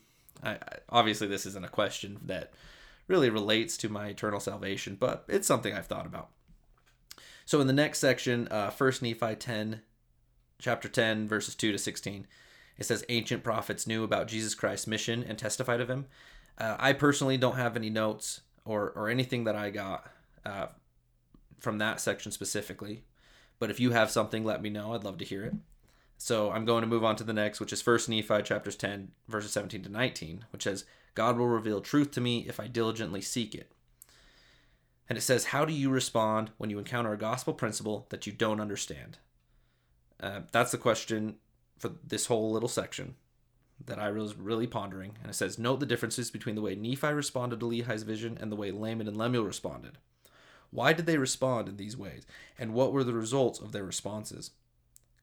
I, 0.43 0.57
obviously 0.89 1.27
this 1.27 1.45
isn't 1.45 1.65
a 1.65 1.69
question 1.69 2.19
that 2.25 2.53
really 3.07 3.29
relates 3.29 3.77
to 3.77 3.89
my 3.89 4.07
eternal 4.07 4.39
salvation, 4.39 4.97
but 4.99 5.25
it's 5.27 5.47
something 5.47 5.73
I've 5.73 5.87
thought 5.87 6.05
about. 6.05 6.29
So 7.45 7.61
in 7.61 7.67
the 7.67 7.73
next 7.73 7.99
section, 7.99 8.47
uh, 8.49 8.71
First 8.71 9.03
Nephi 9.03 9.35
10, 9.35 9.81
chapter 10.57 10.89
10, 10.89 11.27
verses 11.27 11.53
2 11.53 11.71
to 11.71 11.77
16, 11.77 12.25
it 12.77 12.85
says 12.85 13.05
ancient 13.07 13.43
prophets 13.43 13.87
knew 13.87 14.03
about 14.03 14.27
Jesus 14.27 14.55
Christ's 14.55 14.87
mission 14.87 15.23
and 15.23 15.37
testified 15.37 15.79
of 15.79 15.89
him. 15.89 16.07
Uh, 16.57 16.75
I 16.79 16.93
personally 16.93 17.37
don't 17.37 17.57
have 17.57 17.75
any 17.75 17.89
notes 17.89 18.41
or 18.63 18.91
or 18.95 19.09
anything 19.09 19.43
that 19.43 19.55
I 19.55 19.69
got 19.69 20.09
uh, 20.45 20.67
from 21.59 21.77
that 21.79 21.99
section 21.99 22.31
specifically, 22.31 23.03
but 23.59 23.69
if 23.69 23.79
you 23.79 23.91
have 23.91 24.11
something, 24.11 24.43
let 24.43 24.61
me 24.61 24.69
know. 24.69 24.93
I'd 24.93 25.03
love 25.03 25.17
to 25.19 25.25
hear 25.25 25.43
it. 25.43 25.53
So 26.17 26.51
I'm 26.51 26.65
going 26.65 26.81
to 26.81 26.87
move 26.87 27.03
on 27.03 27.15
to 27.17 27.23
the 27.23 27.33
next, 27.33 27.59
which 27.59 27.73
is 27.73 27.81
First 27.81 28.07
Nephi 28.07 28.41
chapters 28.41 28.75
10, 28.75 29.11
verses 29.27 29.51
17 29.51 29.83
to 29.83 29.89
19, 29.89 30.45
which 30.51 30.63
says, 30.63 30.85
God 31.13 31.37
will 31.37 31.47
reveal 31.47 31.81
truth 31.81 32.11
to 32.11 32.21
me 32.21 32.45
if 32.47 32.59
I 32.59 32.67
diligently 32.67 33.21
seek 33.21 33.53
it. 33.53 33.71
And 35.09 35.17
it 35.17 35.21
says, 35.21 35.45
How 35.45 35.65
do 35.65 35.73
you 35.73 35.89
respond 35.89 36.51
when 36.57 36.69
you 36.69 36.79
encounter 36.79 37.13
a 37.13 37.17
gospel 37.17 37.53
principle 37.53 38.07
that 38.09 38.25
you 38.25 38.33
don't 38.33 38.61
understand? 38.61 39.17
Uh, 40.19 40.41
that's 40.51 40.71
the 40.71 40.77
question 40.77 41.35
for 41.77 41.91
this 42.05 42.27
whole 42.27 42.51
little 42.51 42.69
section 42.69 43.15
that 43.83 43.99
I 43.99 44.11
was 44.11 44.35
really 44.35 44.67
pondering. 44.67 45.13
And 45.21 45.29
it 45.29 45.35
says, 45.35 45.59
Note 45.59 45.79
the 45.79 45.85
differences 45.85 46.31
between 46.31 46.55
the 46.55 46.61
way 46.61 46.75
Nephi 46.75 47.07
responded 47.07 47.59
to 47.59 47.65
Lehi's 47.65 48.03
vision 48.03 48.37
and 48.39 48.51
the 48.51 48.55
way 48.55 48.71
Laman 48.71 49.07
and 49.07 49.17
Lemuel 49.17 49.45
responded. 49.45 49.97
Why 50.71 50.93
did 50.93 51.05
they 51.05 51.17
respond 51.17 51.69
in 51.69 51.77
these 51.77 51.95
ways? 51.95 52.25
And 52.57 52.73
what 52.73 52.91
were 52.91 53.03
the 53.03 53.13
results 53.13 53.59
of 53.59 53.71
their 53.71 53.83
responses? 53.83 54.51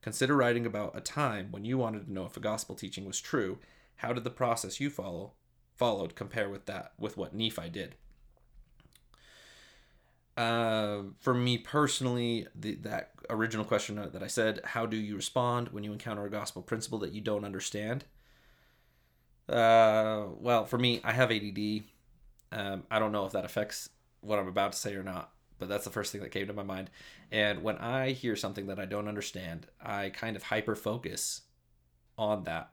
Consider 0.01 0.37
writing 0.37 0.67
about 0.67 0.97
a 0.97 1.01
time 1.01 1.49
when 1.51 1.65
you 1.65 1.79
wanted 1.79 2.07
to 2.07 2.13
know 2.13 2.27
if 2.27 2.37
a 2.37 2.41
gospel 2.41 2.75
teaching 2.75 3.05
was 3.05 3.21
true. 3.21 3.59
How 3.97 4.13
did 4.13 4.25
the 4.25 4.31
process 4.31 4.81
you 4.81 4.91
follow 4.91 5.33
followed 5.77 6.15
compare 6.15 6.49
with 6.49 6.67
that 6.67 6.93
with 6.99 7.17
what 7.17 7.35
Nephi 7.35 7.69
did? 7.71 7.97
Uh, 10.37 11.03
for 11.21 11.35
me 11.35 11.59
personally, 11.59 12.47
the, 12.55 12.75
that 12.77 13.11
original 13.29 13.65
question 13.65 13.97
that 13.97 14.23
I 14.23 14.27
said, 14.27 14.61
how 14.65 14.87
do 14.87 14.97
you 14.97 15.17
respond 15.17 15.69
when 15.69 15.85
you 15.85 15.93
encounter 15.93 16.25
a 16.25 16.31
gospel 16.31 16.63
principle 16.63 16.99
that 17.01 17.13
you 17.13 17.21
don't 17.21 17.45
understand? 17.45 18.05
Uh, 19.49 20.25
well, 20.39 20.65
for 20.65 20.79
me, 20.79 21.01
I 21.05 21.13
have 21.13 21.31
ADD. 21.31 21.83
Um, 22.53 22.85
I 22.91 22.99
don't 22.99 23.13
know 23.13 23.27
if 23.27 23.33
that 23.33 23.45
affects 23.45 23.89
what 24.21 24.39
I'm 24.39 24.49
about 24.49 24.73
to 24.73 24.79
say 24.79 24.95
or 24.95 25.03
not 25.03 25.33
but 25.63 25.69
that's 25.69 25.85
the 25.85 25.91
first 25.91 26.11
thing 26.11 26.21
that 26.21 26.33
came 26.33 26.49
to 26.49 26.53
my 26.53 26.65
mind. 26.65 26.91
And 27.31 27.63
when 27.63 27.79
I 27.79 28.11
hear 28.11 28.35
something 28.35 28.67
that 28.67 28.81
I 28.81 28.85
don't 28.85 29.07
understand, 29.07 29.69
I 29.81 30.11
kind 30.11 30.35
of 30.35 30.43
hyper 30.43 30.75
focus 30.75 31.43
on 32.19 32.43
that. 32.45 32.73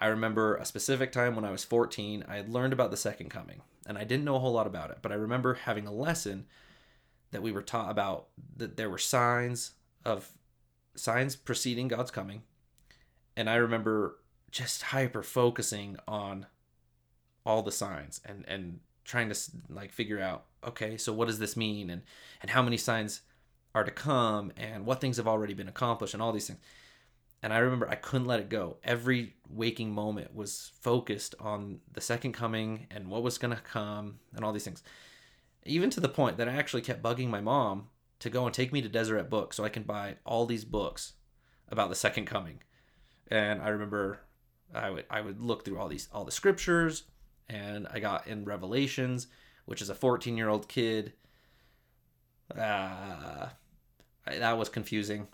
I 0.00 0.06
remember 0.06 0.54
a 0.54 0.64
specific 0.64 1.10
time 1.10 1.34
when 1.34 1.44
I 1.44 1.50
was 1.50 1.64
14, 1.64 2.24
I 2.28 2.36
had 2.36 2.48
learned 2.48 2.72
about 2.72 2.92
the 2.92 2.96
second 2.96 3.30
coming, 3.30 3.62
and 3.86 3.98
I 3.98 4.04
didn't 4.04 4.24
know 4.24 4.36
a 4.36 4.38
whole 4.38 4.52
lot 4.52 4.68
about 4.68 4.90
it, 4.90 4.98
but 5.02 5.10
I 5.10 5.16
remember 5.16 5.54
having 5.54 5.88
a 5.88 5.92
lesson 5.92 6.46
that 7.32 7.42
we 7.42 7.50
were 7.50 7.60
taught 7.60 7.90
about 7.90 8.28
that 8.56 8.76
there 8.76 8.88
were 8.88 8.98
signs 8.98 9.72
of 10.04 10.30
signs 10.94 11.34
preceding 11.34 11.88
God's 11.88 12.12
coming. 12.12 12.42
And 13.36 13.50
I 13.50 13.56
remember 13.56 14.20
just 14.50 14.82
hyper 14.82 15.22
focusing 15.22 15.96
on 16.06 16.46
all 17.44 17.62
the 17.62 17.72
signs 17.72 18.20
and 18.24 18.44
and 18.48 18.80
trying 19.04 19.30
to 19.30 19.38
like 19.70 19.90
figure 19.90 20.20
out 20.20 20.44
okay 20.66 20.98
so 20.98 21.12
what 21.12 21.28
does 21.28 21.38
this 21.38 21.56
mean? 21.56 21.90
And 21.90 22.02
and 22.42 22.50
how 22.50 22.62
many 22.62 22.76
signs 22.76 23.22
are 23.74 23.84
to 23.84 23.90
come? 23.90 24.52
And 24.56 24.84
what 24.86 25.00
things 25.00 25.16
have 25.16 25.28
already 25.28 25.54
been 25.54 25.68
accomplished? 25.68 26.14
And 26.14 26.22
all 26.22 26.32
these 26.32 26.46
things. 26.46 26.60
And 27.42 27.52
i 27.52 27.58
remember 27.58 27.88
i 27.88 27.94
couldn't 27.94 28.26
let 28.26 28.40
it 28.40 28.48
go. 28.48 28.76
Every 28.84 29.34
waking 29.48 29.92
moment 29.92 30.34
was 30.34 30.72
focused 30.80 31.34
on 31.40 31.80
the 31.92 32.00
second 32.00 32.32
coming 32.32 32.86
and 32.90 33.08
what 33.08 33.22
was 33.22 33.38
going 33.38 33.54
to 33.54 33.62
come 33.62 34.18
and 34.34 34.44
all 34.44 34.52
these 34.52 34.64
things. 34.64 34.82
Even 35.64 35.90
to 35.90 36.00
the 36.00 36.08
point 36.08 36.36
that 36.36 36.48
i 36.48 36.52
actually 36.52 36.82
kept 36.82 37.02
bugging 37.02 37.28
my 37.28 37.40
mom 37.40 37.88
to 38.20 38.30
go 38.30 38.44
and 38.44 38.54
take 38.54 38.72
me 38.72 38.82
to 38.82 38.88
deseret 38.88 39.30
book 39.30 39.54
so 39.54 39.64
i 39.64 39.68
can 39.68 39.84
buy 39.84 40.16
all 40.26 40.44
these 40.44 40.64
books 40.64 41.14
about 41.70 41.88
the 41.88 41.94
second 41.94 42.26
coming. 42.26 42.62
And 43.30 43.62
i 43.62 43.68
remember 43.68 44.20
i 44.74 44.90
would 44.90 45.04
i 45.10 45.20
would 45.20 45.40
look 45.40 45.64
through 45.64 45.78
all 45.78 45.88
these 45.88 46.08
all 46.12 46.24
the 46.24 46.32
scriptures 46.32 47.04
and 47.48 47.86
I 47.90 47.98
got 48.00 48.26
in 48.26 48.44
Revelations, 48.44 49.26
which 49.64 49.80
is 49.80 49.90
a 49.90 49.94
14 49.94 50.36
year 50.36 50.48
old 50.48 50.68
kid. 50.68 51.12
Uh, 52.56 53.48
that 54.26 54.58
was 54.58 54.68
confusing. 54.68 55.28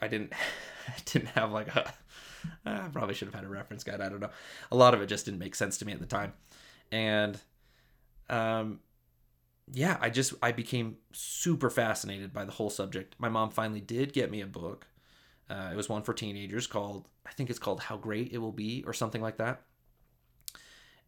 I 0.00 0.08
didn't, 0.08 0.32
didn't 1.06 1.28
have 1.30 1.52
like 1.52 1.74
a. 1.74 1.92
I 2.64 2.88
probably 2.92 3.14
should 3.14 3.26
have 3.26 3.34
had 3.34 3.44
a 3.44 3.48
reference 3.48 3.82
guide. 3.82 4.00
I 4.00 4.08
don't 4.08 4.20
know. 4.20 4.30
A 4.70 4.76
lot 4.76 4.94
of 4.94 5.02
it 5.02 5.06
just 5.06 5.24
didn't 5.24 5.40
make 5.40 5.54
sense 5.54 5.78
to 5.78 5.84
me 5.84 5.92
at 5.92 5.98
the 5.98 6.06
time, 6.06 6.32
and, 6.92 7.40
um, 8.30 8.78
yeah, 9.72 9.96
I 10.00 10.10
just 10.10 10.34
I 10.40 10.52
became 10.52 10.96
super 11.12 11.70
fascinated 11.70 12.32
by 12.32 12.44
the 12.44 12.52
whole 12.52 12.70
subject. 12.70 13.16
My 13.18 13.28
mom 13.28 13.50
finally 13.50 13.80
did 13.80 14.12
get 14.12 14.30
me 14.30 14.40
a 14.40 14.46
book. 14.46 14.86
Uh, 15.48 15.70
it 15.72 15.76
was 15.76 15.88
one 15.88 16.02
for 16.02 16.12
teenagers 16.12 16.66
called 16.66 17.08
I 17.26 17.32
think 17.32 17.50
it's 17.50 17.58
called 17.58 17.80
How 17.80 17.96
Great 17.96 18.32
It 18.32 18.38
Will 18.38 18.52
Be 18.52 18.84
or 18.86 18.92
something 18.92 19.22
like 19.22 19.36
that. 19.38 19.62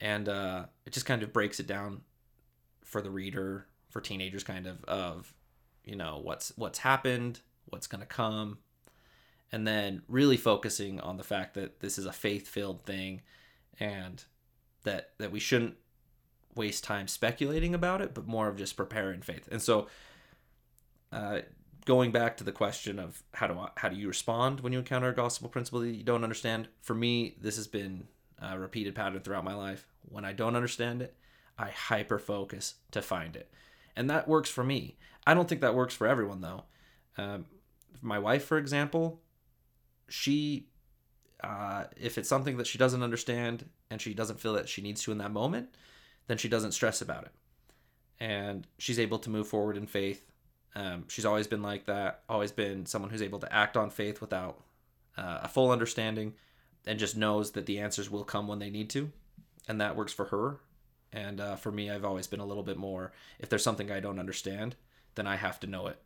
And 0.00 0.28
uh, 0.28 0.66
it 0.87 0.92
just 0.92 1.07
kind 1.07 1.23
of 1.23 1.33
breaks 1.33 1.59
it 1.59 1.66
down 1.66 2.02
for 2.85 3.02
the 3.02 3.11
reader 3.11 3.66
for 3.90 4.00
teenagers 4.00 4.45
kind 4.45 4.66
of 4.66 4.85
of 4.85 5.33
you 5.85 5.97
know 5.97 6.21
what's 6.23 6.52
what's 6.57 6.78
happened 6.78 7.40
what's 7.66 7.87
going 7.87 8.00
to 8.00 8.07
come 8.07 8.59
and 9.52 9.66
then 9.66 10.02
really 10.09 10.37
focusing 10.37 11.00
on 11.00 11.16
the 11.16 11.25
fact 11.25 11.54
that 11.54 11.80
this 11.80 11.99
is 11.99 12.07
a 12.07 12.12
faith-filled 12.12 12.83
thing 12.83 13.23
and 13.80 14.25
that 14.85 15.11
that 15.18 15.30
we 15.30 15.40
shouldn't 15.40 15.75
waste 16.54 16.85
time 16.85 17.07
speculating 17.09 17.75
about 17.75 18.00
it 18.00 18.14
but 18.14 18.26
more 18.26 18.49
of 18.49 18.57
just 18.57 18.76
preparing 18.76 19.21
faith. 19.21 19.49
And 19.50 19.62
so 19.62 19.87
uh, 21.12 21.40
going 21.88 22.12
back 22.12 22.37
to 22.37 22.45
the 22.45 22.52
question 22.52 22.99
of 22.99 23.23
how 23.33 23.47
do 23.47 23.59
I, 23.59 23.71
how 23.78 23.88
do 23.88 23.97
you 23.97 24.09
respond 24.09 24.61
when 24.61 24.75
you 24.75 24.78
encounter 24.78 25.09
a 25.09 25.14
gospel 25.14 25.49
principle 25.49 25.80
that 25.80 25.88
you 25.88 26.04
don't 26.04 26.23
understand 26.23 26.68
for 26.83 26.95
me 26.95 27.35
this 27.40 27.57
has 27.57 27.66
been 27.66 28.07
a 28.42 28.59
repeated 28.59 28.95
pattern 28.95 29.23
throughout 29.23 29.42
my 29.42 29.54
life. 29.54 29.87
When 30.02 30.23
I 30.23 30.35
don't 30.35 30.54
understand 30.54 31.00
it, 31.00 31.16
I 31.59 31.71
hyper 31.71 32.18
focus 32.18 32.75
to 32.90 33.00
find 33.00 33.37
it. 33.37 33.50
And 33.97 34.11
that 34.11 34.28
works 34.28 34.50
for 34.50 34.62
me. 34.62 34.99
I 35.26 35.33
don't 35.33 35.49
think 35.49 35.62
that 35.62 35.75
works 35.75 35.95
for 35.95 36.07
everyone, 36.07 36.42
though. 36.42 36.64
Um, 37.16 37.47
my 38.02 38.18
wife, 38.18 38.45
for 38.45 38.59
example, 38.59 39.23
she, 40.09 40.68
uh, 41.42 41.85
if 41.97 42.18
it's 42.18 42.28
something 42.28 42.59
that 42.59 42.66
she 42.66 42.76
doesn't 42.76 43.02
understand 43.02 43.64
and 43.90 43.99
she 43.99 44.12
doesn't 44.12 44.40
feel 44.40 44.52
that 44.52 44.68
she 44.68 44.83
needs 44.83 45.02
to 45.04 45.12
in 45.12 45.18
that 45.18 45.33
moment, 45.33 45.75
then 46.26 46.37
she 46.37 46.50
doesn't 46.50 46.73
stress 46.73 47.00
about 47.00 47.25
it. 47.25 47.33
And 48.21 48.66
she's 48.76 48.99
able 48.99 49.18
to 49.21 49.30
move 49.30 49.49
forward 49.49 49.78
in 49.78 49.87
faith. 49.87 50.26
Um, 50.75 51.05
she's 51.09 51.25
always 51.25 51.47
been 51.47 51.63
like 51.63 51.87
that, 51.87 52.23
always 52.29 52.53
been 52.53 52.87
someone 52.87 53.11
who's 53.11 53.23
able 53.23 53.41
to 53.41 53.53
act 53.53 53.77
on 53.77 53.91
faith 53.91 54.21
without 54.21 54.63
uh, 55.17 55.41
a 55.43 55.49
full 55.49 55.71
understanding 55.71 56.35
and 56.87 56.99
just 56.99 57.17
knows 57.17 57.53
that 57.53 57.67
the 57.67 57.79
answers 57.79 58.11
will 58.11 58.25
come 58.25 58.47
when 58.49 58.59
they 58.59 58.71
need 58.71 58.91
to, 58.91 59.11
and 59.67 59.81
that 59.81 59.97
works 59.97 60.13
for 60.13 60.27
her. 60.27 60.61
And 61.13 61.41
uh, 61.41 61.57
for 61.57 61.73
me, 61.73 61.91
I've 61.91 62.05
always 62.05 62.27
been 62.27 62.41
a 62.41 62.47
little 62.47 62.63
bit 62.63 62.77
more. 62.77 63.13
If 63.39 63.49
there's 63.49 63.63
something 63.63 63.91
I 63.91 64.01
don't 64.01 64.19
understand, 64.19 64.77
then 65.15 65.27
I 65.27 65.37
have 65.37 65.59
to 65.61 65.67
know 65.67 65.87
it 65.87 65.99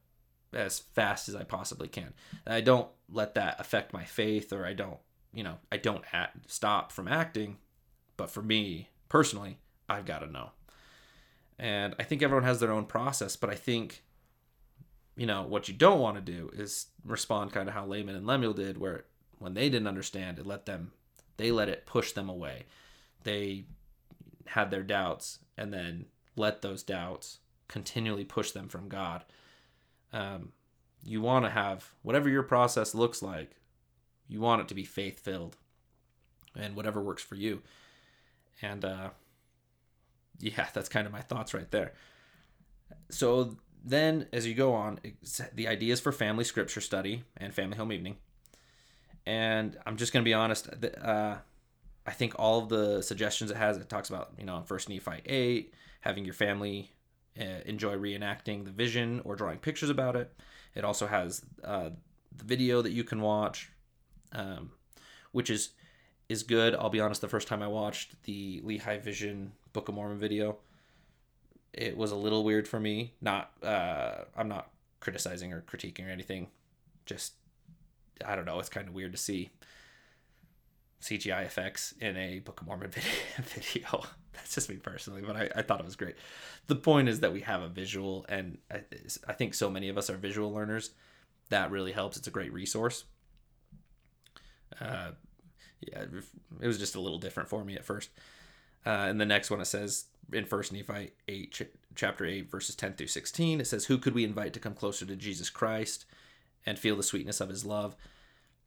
as 0.54 0.78
fast 0.78 1.28
as 1.28 1.34
I 1.34 1.44
possibly 1.44 1.88
can. 1.88 2.12
And 2.46 2.54
I 2.54 2.60
don't 2.60 2.88
let 3.10 3.34
that 3.34 3.58
affect 3.58 3.92
my 3.92 4.04
faith, 4.04 4.52
or 4.52 4.64
I 4.64 4.74
don't, 4.74 4.98
you 5.34 5.42
know, 5.42 5.58
I 5.70 5.76
don't 5.76 6.04
act, 6.12 6.50
stop 6.50 6.92
from 6.92 7.08
acting. 7.08 7.58
But 8.16 8.30
for 8.30 8.42
me 8.42 8.88
personally, 9.08 9.58
I've 9.88 10.06
got 10.06 10.20
to 10.20 10.30
know. 10.30 10.50
And 11.58 11.94
I 11.98 12.02
think 12.04 12.22
everyone 12.22 12.44
has 12.44 12.60
their 12.60 12.72
own 12.72 12.86
process, 12.86 13.36
but 13.36 13.50
I 13.50 13.54
think, 13.54 14.02
you 15.16 15.26
know, 15.26 15.42
what 15.42 15.68
you 15.68 15.74
don't 15.74 16.00
want 16.00 16.16
to 16.16 16.32
do 16.32 16.50
is 16.54 16.86
respond 17.04 17.52
kind 17.52 17.68
of 17.68 17.74
how 17.74 17.84
Laman 17.84 18.16
and 18.16 18.26
Lemuel 18.26 18.54
did, 18.54 18.78
where 18.78 19.04
when 19.38 19.54
they 19.54 19.68
didn't 19.68 19.88
understand 19.88 20.38
it, 20.38 20.46
let 20.46 20.66
them, 20.66 20.92
they 21.36 21.50
let 21.50 21.68
it 21.68 21.86
push 21.86 22.12
them 22.12 22.28
away. 22.28 22.64
They 23.24 23.64
had 24.46 24.70
their 24.70 24.82
doubts 24.82 25.40
and 25.56 25.72
then 25.72 26.06
let 26.36 26.62
those 26.62 26.82
doubts 26.82 27.38
continually 27.68 28.24
push 28.24 28.52
them 28.52 28.68
from 28.68 28.88
God. 28.88 29.24
Um, 30.12 30.52
you 31.04 31.20
want 31.20 31.44
to 31.44 31.50
have 31.50 31.92
whatever 32.02 32.28
your 32.28 32.42
process 32.42 32.94
looks 32.94 33.22
like, 33.22 33.56
you 34.28 34.40
want 34.40 34.62
it 34.62 34.68
to 34.68 34.74
be 34.74 34.84
faith 34.84 35.20
filled 35.20 35.56
and 36.56 36.76
whatever 36.76 37.00
works 37.02 37.22
for 37.22 37.34
you. 37.34 37.62
And 38.60 38.84
uh, 38.84 39.10
yeah, 40.38 40.68
that's 40.74 40.88
kind 40.88 41.06
of 41.06 41.12
my 41.12 41.20
thoughts 41.20 41.54
right 41.54 41.70
there. 41.70 41.92
So 43.10 43.56
then, 43.84 44.26
as 44.32 44.46
you 44.46 44.54
go 44.54 44.74
on, 44.74 45.00
the 45.54 45.68
ideas 45.68 46.00
for 46.00 46.12
family 46.12 46.44
scripture 46.44 46.80
study 46.80 47.24
and 47.36 47.54
family 47.54 47.76
home 47.76 47.92
evening. 47.92 48.16
And 49.26 49.76
I'm 49.86 49.96
just 49.96 50.12
going 50.12 50.24
to 50.24 50.28
be 50.28 50.34
honest. 50.34 50.68
Uh, 51.00 51.36
I 52.06 52.10
think 52.12 52.34
all 52.38 52.60
of 52.60 52.68
the 52.68 53.02
suggestions 53.02 53.50
it 53.50 53.56
has, 53.56 53.76
it 53.76 53.88
talks 53.88 54.08
about, 54.08 54.32
you 54.38 54.44
know, 54.44 54.62
First 54.66 54.88
Nephi 54.88 55.22
8, 55.24 55.74
having 56.00 56.24
your 56.24 56.34
family 56.34 56.90
uh, 57.40 57.62
enjoy 57.64 57.94
reenacting 57.96 58.64
the 58.64 58.70
vision 58.70 59.20
or 59.24 59.36
drawing 59.36 59.58
pictures 59.58 59.90
about 59.90 60.16
it. 60.16 60.32
It 60.74 60.84
also 60.84 61.06
has 61.06 61.42
uh, 61.64 61.90
the 62.36 62.44
video 62.44 62.82
that 62.82 62.92
you 62.92 63.04
can 63.04 63.20
watch, 63.20 63.70
um, 64.32 64.72
which 65.32 65.50
is 65.50 65.70
is 66.28 66.42
good. 66.42 66.74
I'll 66.74 66.88
be 66.88 67.00
honest, 67.00 67.20
the 67.20 67.28
first 67.28 67.48
time 67.48 67.62
I 67.62 67.68
watched 67.68 68.22
the 68.24 68.60
Lehi 68.62 69.02
Vision 69.02 69.52
Book 69.72 69.88
of 69.88 69.94
Mormon 69.94 70.18
video, 70.18 70.58
it 71.72 71.96
was 71.96 72.10
a 72.10 72.16
little 72.16 72.44
weird 72.44 72.68
for 72.68 72.80
me. 72.80 73.14
Not, 73.20 73.50
uh, 73.62 74.24
I'm 74.36 74.48
not 74.48 74.70
criticizing 75.00 75.52
or 75.52 75.62
critiquing 75.62 76.06
or 76.06 76.10
anything. 76.10 76.48
Just, 77.06 77.34
I 78.24 78.36
don't 78.36 78.44
know. 78.44 78.58
It's 78.58 78.68
kind 78.68 78.88
of 78.88 78.94
weird 78.94 79.12
to 79.12 79.18
see 79.18 79.50
CGI 81.02 81.44
effects 81.44 81.94
in 82.00 82.16
a 82.16 82.38
Book 82.38 82.60
of 82.60 82.66
Mormon 82.66 82.90
video. 83.38 84.04
That's 84.32 84.54
just 84.54 84.68
me 84.68 84.76
personally, 84.76 85.22
but 85.22 85.36
I, 85.36 85.50
I 85.56 85.62
thought 85.62 85.80
it 85.80 85.84
was 85.84 85.96
great. 85.96 86.16
The 86.68 86.76
point 86.76 87.08
is 87.08 87.20
that 87.20 87.32
we 87.32 87.40
have 87.40 87.62
a 87.62 87.68
visual, 87.68 88.24
and 88.28 88.58
I, 88.70 88.82
I 89.26 89.32
think 89.32 89.54
so 89.54 89.68
many 89.68 89.88
of 89.88 89.98
us 89.98 90.08
are 90.08 90.16
visual 90.16 90.52
learners. 90.52 90.90
That 91.50 91.70
really 91.70 91.92
helps. 91.92 92.16
It's 92.16 92.28
a 92.28 92.30
great 92.30 92.52
resource. 92.52 93.04
Uh, 94.80 95.10
yeah, 95.80 96.04
it 96.60 96.66
was 96.66 96.78
just 96.78 96.94
a 96.94 97.00
little 97.00 97.18
different 97.18 97.48
for 97.48 97.64
me 97.64 97.74
at 97.74 97.84
first. 97.84 98.10
Uh, 98.86 99.06
and 99.08 99.20
the 99.20 99.26
next 99.26 99.50
one 99.50 99.60
it 99.60 99.66
says 99.66 100.06
in 100.32 100.44
First 100.44 100.72
Nephi 100.72 101.12
eight, 101.28 101.52
ch- 101.52 101.62
chapter 101.94 102.24
eight, 102.24 102.50
verses 102.50 102.74
ten 102.74 102.94
through 102.94 103.06
sixteen, 103.08 103.60
it 103.60 103.66
says, 103.66 103.86
"Who 103.86 103.98
could 103.98 104.14
we 104.14 104.24
invite 104.24 104.52
to 104.54 104.60
come 104.60 104.74
closer 104.74 105.06
to 105.06 105.16
Jesus 105.16 105.50
Christ 105.50 106.04
and 106.64 106.78
feel 106.78 106.96
the 106.96 107.02
sweetness 107.02 107.40
of 107.40 107.48
His 107.48 107.64
love?" 107.64 107.96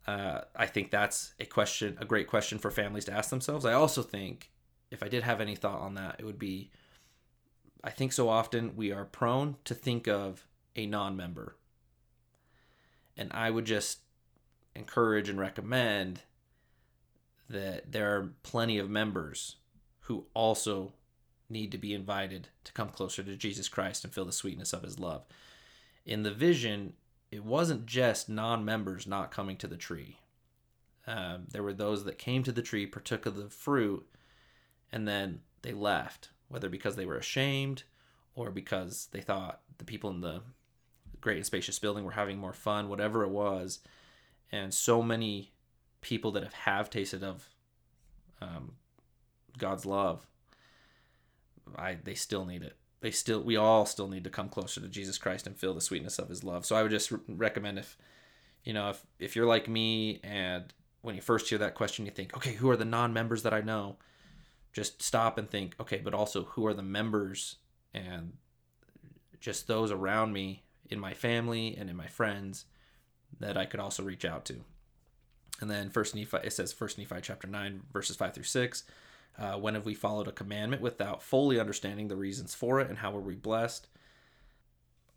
Uh, 0.08 0.42
I 0.56 0.68
think 0.68 0.92
that's 0.92 1.34
a 1.40 1.46
question, 1.46 1.98
a 2.00 2.06
great 2.06 2.28
question 2.28 2.60
for 2.60 2.70
families 2.70 3.06
to 3.06 3.14
ask 3.14 3.32
themselves. 3.32 3.66
I 3.66 3.74
also 3.74 4.04
think, 4.04 4.52
if 4.92 5.02
I 5.02 5.08
did 5.08 5.24
have 5.24 5.42
any 5.42 5.56
thought 5.56 5.82
on 5.82 5.96
that, 5.96 6.18
it 6.20 6.26
would 6.26 6.38
be, 6.38 6.70
I 7.84 7.90
think 7.90 8.14
so 8.14 8.30
often 8.30 8.76
we 8.76 8.92
are 8.92 9.06
prone 9.06 9.56
to 9.64 9.74
think 9.74 10.08
of 10.08 10.46
a 10.76 10.86
non-member, 10.86 11.56
and 13.18 13.32
I 13.34 13.50
would 13.50 13.66
just 13.66 14.00
encourage 14.76 15.30
and 15.30 15.40
recommend 15.40 16.22
that 17.50 17.92
there 17.92 18.16
are 18.16 18.34
plenty 18.44 18.78
of 18.78 18.90
members 18.90 19.56
who 20.02 20.26
also 20.34 20.94
need 21.50 21.72
to 21.72 21.78
be 21.78 21.94
invited 21.94 22.50
to 22.64 22.74
come 22.74 22.90
closer 22.90 23.24
to 23.24 23.36
Jesus 23.36 23.70
Christ 23.70 24.04
and 24.04 24.14
feel 24.14 24.26
the 24.26 24.32
sweetness 24.32 24.74
of 24.74 24.84
his 24.84 25.00
love. 25.00 25.26
In 26.06 26.24
the 26.24 26.32
vision, 26.32 26.94
it 27.32 27.44
wasn't 27.44 27.86
just 27.86 28.30
non 28.30 28.64
members 28.64 29.08
not 29.08 29.32
coming 29.32 29.58
to 29.58 29.68
the 29.68 29.78
tree. 29.78 30.20
Um, 31.08 31.46
there 31.52 31.64
were 31.64 31.74
those 31.74 32.04
that 32.06 32.18
came 32.18 32.44
to 32.44 32.52
the 32.52 32.62
tree, 32.62 32.86
partook 32.86 33.26
of 33.26 33.36
the 33.36 33.50
fruit, 33.50 34.08
and 34.92 35.08
then 35.08 35.42
they 35.62 35.74
left, 35.74 36.30
whether 36.48 36.70
because 36.70 36.96
they 36.96 37.06
were 37.06 37.18
ashamed 37.18 37.84
or 38.36 38.52
because 38.52 39.08
they 39.12 39.22
thought 39.22 39.62
the 39.78 39.86
people 39.86 40.10
in 40.10 40.22
the 40.22 40.42
great 41.22 41.38
and 41.38 41.46
spacious 41.46 41.80
building 41.80 42.04
were 42.04 42.12
having 42.12 42.38
more 42.38 42.54
fun, 42.54 42.90
whatever 42.90 43.24
it 43.24 43.30
was. 43.30 43.80
And 44.52 44.74
so 44.74 45.02
many 45.02 45.52
people 46.02 46.32
that 46.32 46.44
have, 46.44 46.54
have 46.54 46.90
tasted 46.90 47.24
of 47.24 47.50
um, 48.42 48.74
God's 49.58 49.86
love, 49.86 50.28
I 51.76 51.98
they 52.04 52.16
still 52.16 52.46
need 52.46 52.64
it 52.64 52.78
they 53.06 53.12
still 53.12 53.44
we 53.44 53.56
all 53.56 53.86
still 53.86 54.08
need 54.08 54.24
to 54.24 54.32
come 54.32 54.50
closer 54.50 54.82
to 54.82 54.88
Jesus 54.88 55.20
Christ 55.20 55.46
and 55.46 55.56
feel 55.56 55.76
the 55.76 55.80
sweetness 55.80 56.18
of 56.18 56.28
his 56.28 56.44
love. 56.44 56.66
So 56.66 56.76
I 56.76 56.82
would 56.82 56.90
just 56.90 57.12
re- 57.12 57.20
recommend 57.28 57.78
if 57.78 57.98
you 58.64 58.74
know 58.74 58.90
if 58.90 59.06
if 59.20 59.36
you're 59.36 59.46
like 59.46 59.70
me 59.70 60.20
and 60.24 60.74
when 61.02 61.14
you 61.14 61.22
first 61.22 61.48
hear 61.48 61.60
that 61.60 61.76
question 61.76 62.06
you 62.06 62.12
think, 62.12 62.36
"Okay, 62.36 62.54
who 62.54 62.68
are 62.68 62.76
the 62.76 62.84
non-members 62.84 63.44
that 63.44 63.54
I 63.54 63.62
know?" 63.62 63.98
Just 64.74 65.04
stop 65.04 65.38
and 65.38 65.48
think, 65.48 65.76
"Okay, 65.80 66.00
but 66.04 66.16
also 66.16 66.46
who 66.46 66.66
are 66.66 66.74
the 66.74 66.82
members 66.82 67.58
and 67.94 68.34
just 69.40 69.68
those 69.68 69.92
around 69.92 70.34
me 70.34 70.64
in 70.90 71.00
my 71.00 71.14
family 71.14 71.78
and 71.78 71.92
in 71.92 71.96
my 71.96 72.08
friends 72.08 72.66
that 73.40 73.56
I 73.56 73.68
could 73.68 73.80
also 73.80 74.02
reach 74.02 74.26
out 74.26 74.46
to." 74.46 74.66
And 75.62 75.70
then 75.70 75.92
First 75.92 76.16
Nephi 76.16 76.38
it 76.44 76.54
says 76.54 76.74
First 76.74 76.98
Nephi 76.98 77.22
chapter 77.22 77.48
9 77.48 77.84
verses 77.94 78.16
5 78.16 78.34
through 78.34 78.44
6 78.46 78.84
uh, 79.38 79.58
when 79.58 79.74
have 79.76 79.86
we 79.86 79.94
followed 79.94 80.28
a 80.28 80.32
commandment 80.32 80.82
without 80.82 81.22
fully 81.22 81.60
understanding 81.60 82.08
the 82.08 82.16
reasons 82.16 82.56
for 82.56 82.80
it, 82.80 82.90
and 82.90 83.00
how 83.00 83.12
were 83.12 83.22
we 83.22 83.36
blessed? 83.36 83.88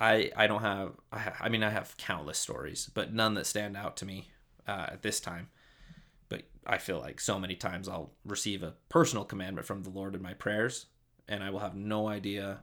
I 0.00 0.30
I 0.36 0.46
don't 0.46 0.62
have 0.62 0.92
I, 1.12 1.18
ha- 1.18 1.36
I 1.40 1.48
mean 1.48 1.62
I 1.62 1.70
have 1.70 1.96
countless 1.96 2.38
stories, 2.38 2.90
but 2.92 3.12
none 3.12 3.34
that 3.34 3.46
stand 3.46 3.76
out 3.76 3.96
to 3.98 4.06
me 4.06 4.30
uh, 4.66 4.86
at 4.92 5.02
this 5.02 5.20
time. 5.20 5.48
But 6.28 6.42
I 6.66 6.78
feel 6.78 6.98
like 6.98 7.20
so 7.20 7.38
many 7.38 7.54
times 7.54 7.88
I'll 7.88 8.12
receive 8.24 8.62
a 8.62 8.74
personal 8.88 9.24
commandment 9.24 9.66
from 9.66 9.82
the 9.82 9.90
Lord 9.90 10.14
in 10.14 10.22
my 10.22 10.34
prayers, 10.34 10.86
and 11.28 11.42
I 11.42 11.50
will 11.50 11.60
have 11.60 11.74
no 11.74 12.08
idea 12.08 12.60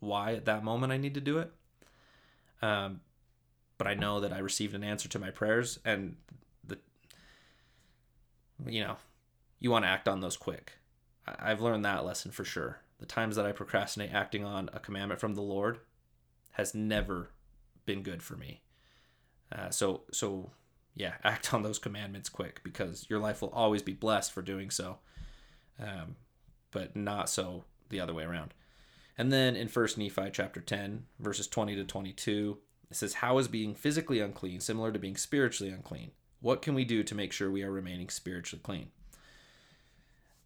why 0.00 0.34
at 0.34 0.44
that 0.44 0.64
moment 0.64 0.92
I 0.92 0.98
need 0.98 1.14
to 1.14 1.20
do 1.20 1.38
it. 1.38 1.52
Um, 2.62 3.00
but 3.76 3.86
I 3.86 3.94
know 3.94 4.20
that 4.20 4.32
I 4.32 4.38
received 4.38 4.74
an 4.74 4.84
answer 4.84 5.08
to 5.08 5.18
my 5.18 5.30
prayers, 5.30 5.78
and 5.84 6.16
the 6.64 6.78
you 8.66 8.82
know 8.82 8.96
you 9.60 9.70
want 9.70 9.84
to 9.84 9.88
act 9.88 10.08
on 10.08 10.20
those 10.20 10.36
quick. 10.36 10.72
I've 11.38 11.60
learned 11.60 11.84
that 11.84 12.04
lesson 12.04 12.30
for 12.30 12.44
sure. 12.44 12.80
The 12.98 13.06
times 13.06 13.36
that 13.36 13.46
I 13.46 13.52
procrastinate 13.52 14.12
acting 14.12 14.44
on 14.44 14.70
a 14.72 14.80
commandment 14.80 15.20
from 15.20 15.34
the 15.34 15.42
Lord 15.42 15.78
has 16.52 16.74
never 16.74 17.30
been 17.86 18.02
good 18.02 18.22
for 18.22 18.36
me. 18.36 18.62
Uh, 19.50 19.70
so 19.70 20.02
so 20.12 20.50
yeah, 20.94 21.14
act 21.24 21.54
on 21.54 21.62
those 21.62 21.78
commandments 21.78 22.28
quick 22.28 22.60
because 22.62 23.06
your 23.08 23.18
life 23.18 23.40
will 23.40 23.50
always 23.50 23.82
be 23.82 23.92
blessed 23.92 24.32
for 24.32 24.42
doing 24.42 24.70
so, 24.70 24.98
um, 25.80 26.16
but 26.70 26.96
not 26.96 27.30
so 27.30 27.64
the 27.88 28.00
other 28.00 28.14
way 28.14 28.24
around. 28.24 28.52
And 29.16 29.32
then 29.32 29.56
in 29.56 29.68
First 29.68 29.98
Nephi 29.98 30.30
chapter 30.32 30.60
ten, 30.60 31.06
verses 31.18 31.48
twenty 31.48 31.74
to 31.76 31.84
twenty-two, 31.84 32.58
it 32.90 32.96
says, 32.96 33.14
"How 33.14 33.38
is 33.38 33.48
being 33.48 33.74
physically 33.74 34.20
unclean 34.20 34.60
similar 34.60 34.92
to 34.92 34.98
being 34.98 35.16
spiritually 35.16 35.72
unclean? 35.72 36.10
What 36.40 36.62
can 36.62 36.74
we 36.74 36.84
do 36.84 37.02
to 37.02 37.14
make 37.14 37.32
sure 37.32 37.50
we 37.50 37.62
are 37.62 37.70
remaining 37.70 38.10
spiritually 38.10 38.60
clean?" 38.62 38.90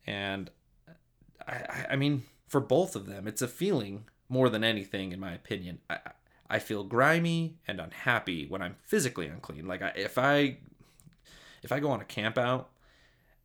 And 0.06 0.50
I, 1.46 1.86
I 1.90 1.96
mean, 1.96 2.24
for 2.46 2.60
both 2.60 2.96
of 2.96 3.06
them, 3.06 3.26
it's 3.26 3.42
a 3.42 3.48
feeling 3.48 4.04
more 4.28 4.48
than 4.48 4.64
anything, 4.64 5.12
in 5.12 5.20
my 5.20 5.32
opinion. 5.32 5.80
I, 5.88 5.98
I 6.48 6.58
feel 6.58 6.84
grimy 6.84 7.56
and 7.66 7.80
unhappy 7.80 8.46
when 8.46 8.60
I'm 8.60 8.76
physically 8.84 9.26
unclean. 9.26 9.66
Like 9.66 9.82
I, 9.82 9.92
if 9.96 10.18
I 10.18 10.58
if 11.62 11.72
I 11.72 11.80
go 11.80 11.90
on 11.90 12.00
a 12.00 12.04
camp 12.04 12.36
out, 12.36 12.70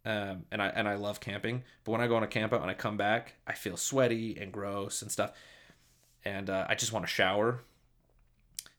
um, 0.06 0.46
and 0.52 0.62
I 0.62 0.68
and 0.68 0.88
I 0.88 0.96
love 0.96 1.20
camping, 1.20 1.64
but 1.84 1.92
when 1.92 2.02
I 2.02 2.08
go 2.08 2.16
on 2.16 2.24
a 2.24 2.28
camp 2.28 2.54
out 2.54 2.62
and 2.62 2.70
I 2.70 2.74
come 2.74 2.98
back, 2.98 3.36
I 3.46 3.54
feel 3.54 3.78
sweaty 3.78 4.38
and 4.40 4.52
gross 4.52 5.02
and 5.02 5.12
stuff, 5.12 5.32
and 6.26 6.50
uh, 6.50 6.66
I 6.68 6.76
just 6.76 6.92
want 6.92 7.06
to 7.06 7.12
shower. 7.12 7.62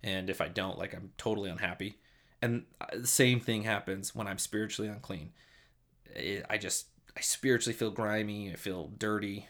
And 0.03 0.31
if 0.31 0.41
I 0.41 0.49
don't, 0.49 0.79
like 0.79 0.95
I'm 0.95 1.11
totally 1.17 1.51
unhappy. 1.51 1.99
And 2.41 2.67
uh, 2.81 2.87
the 2.93 3.07
same 3.07 3.41
thing 3.41 3.63
happens 3.63 4.15
when 4.15 4.27
I'm 4.27 4.39
spiritually 4.39 4.89
unclean. 4.89 5.33
It, 6.15 6.45
I 6.49 6.59
just 6.59 6.87
I 7.19 7.21
spiritually 7.21 7.77
feel 7.77 7.91
grimy, 7.91 8.53
I 8.53 8.55
feel 8.55 8.93
dirty. 8.97 9.49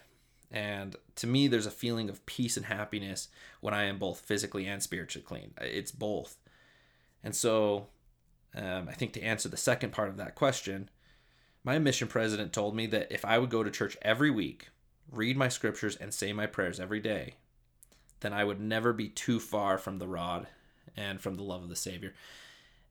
And 0.51 0.97
to 1.17 1.27
me, 1.27 1.49
there's 1.49 1.67
a 1.67 1.71
feeling 1.71 2.09
of 2.09 2.25
peace 2.25 2.57
and 2.57 2.65
happiness 2.65 3.29
when 3.61 3.75
I 3.75 3.85
am 3.85 3.99
both 3.99 4.21
physically 4.21 4.67
and 4.67 4.83
spiritually 4.83 5.27
clean. 5.27 5.53
It's 5.61 5.93
both. 5.93 6.39
And 7.23 7.37
so 7.37 7.89
um, 8.57 8.89
I 8.89 8.95
think 8.95 9.13
to 9.13 9.23
answer 9.23 9.51
the 9.51 9.59
second 9.59 9.93
part 9.93 10.09
of 10.09 10.17
that 10.17 10.35
question, 10.35 10.89
My 11.63 11.79
mission 11.79 12.09
president 12.09 12.55
told 12.55 12.75
me 12.75 12.87
that 12.87 13.13
if 13.13 13.27
I 13.27 13.37
would 13.37 13.51
go 13.51 13.63
to 13.63 13.71
church 13.71 13.99
every 14.01 14.31
week, 14.31 14.69
read 15.13 15.37
my 15.37 15.49
scriptures, 15.49 15.97
and 15.97 16.15
say 16.15 16.33
my 16.33 16.47
prayers 16.47 16.81
every 16.81 17.01
day, 17.01 17.35
then 18.21 18.33
I 18.33 18.45
would 18.45 18.61
never 18.61 18.95
be 18.95 19.11
too 19.11 19.39
far 19.39 19.77
from 19.77 19.99
the 19.99 20.09
rod 20.09 20.47
and 20.97 21.21
from 21.21 21.37
the 21.37 21.43
love 21.43 21.63
of 21.63 21.69
the 21.69 21.77
Savior. 21.77 22.15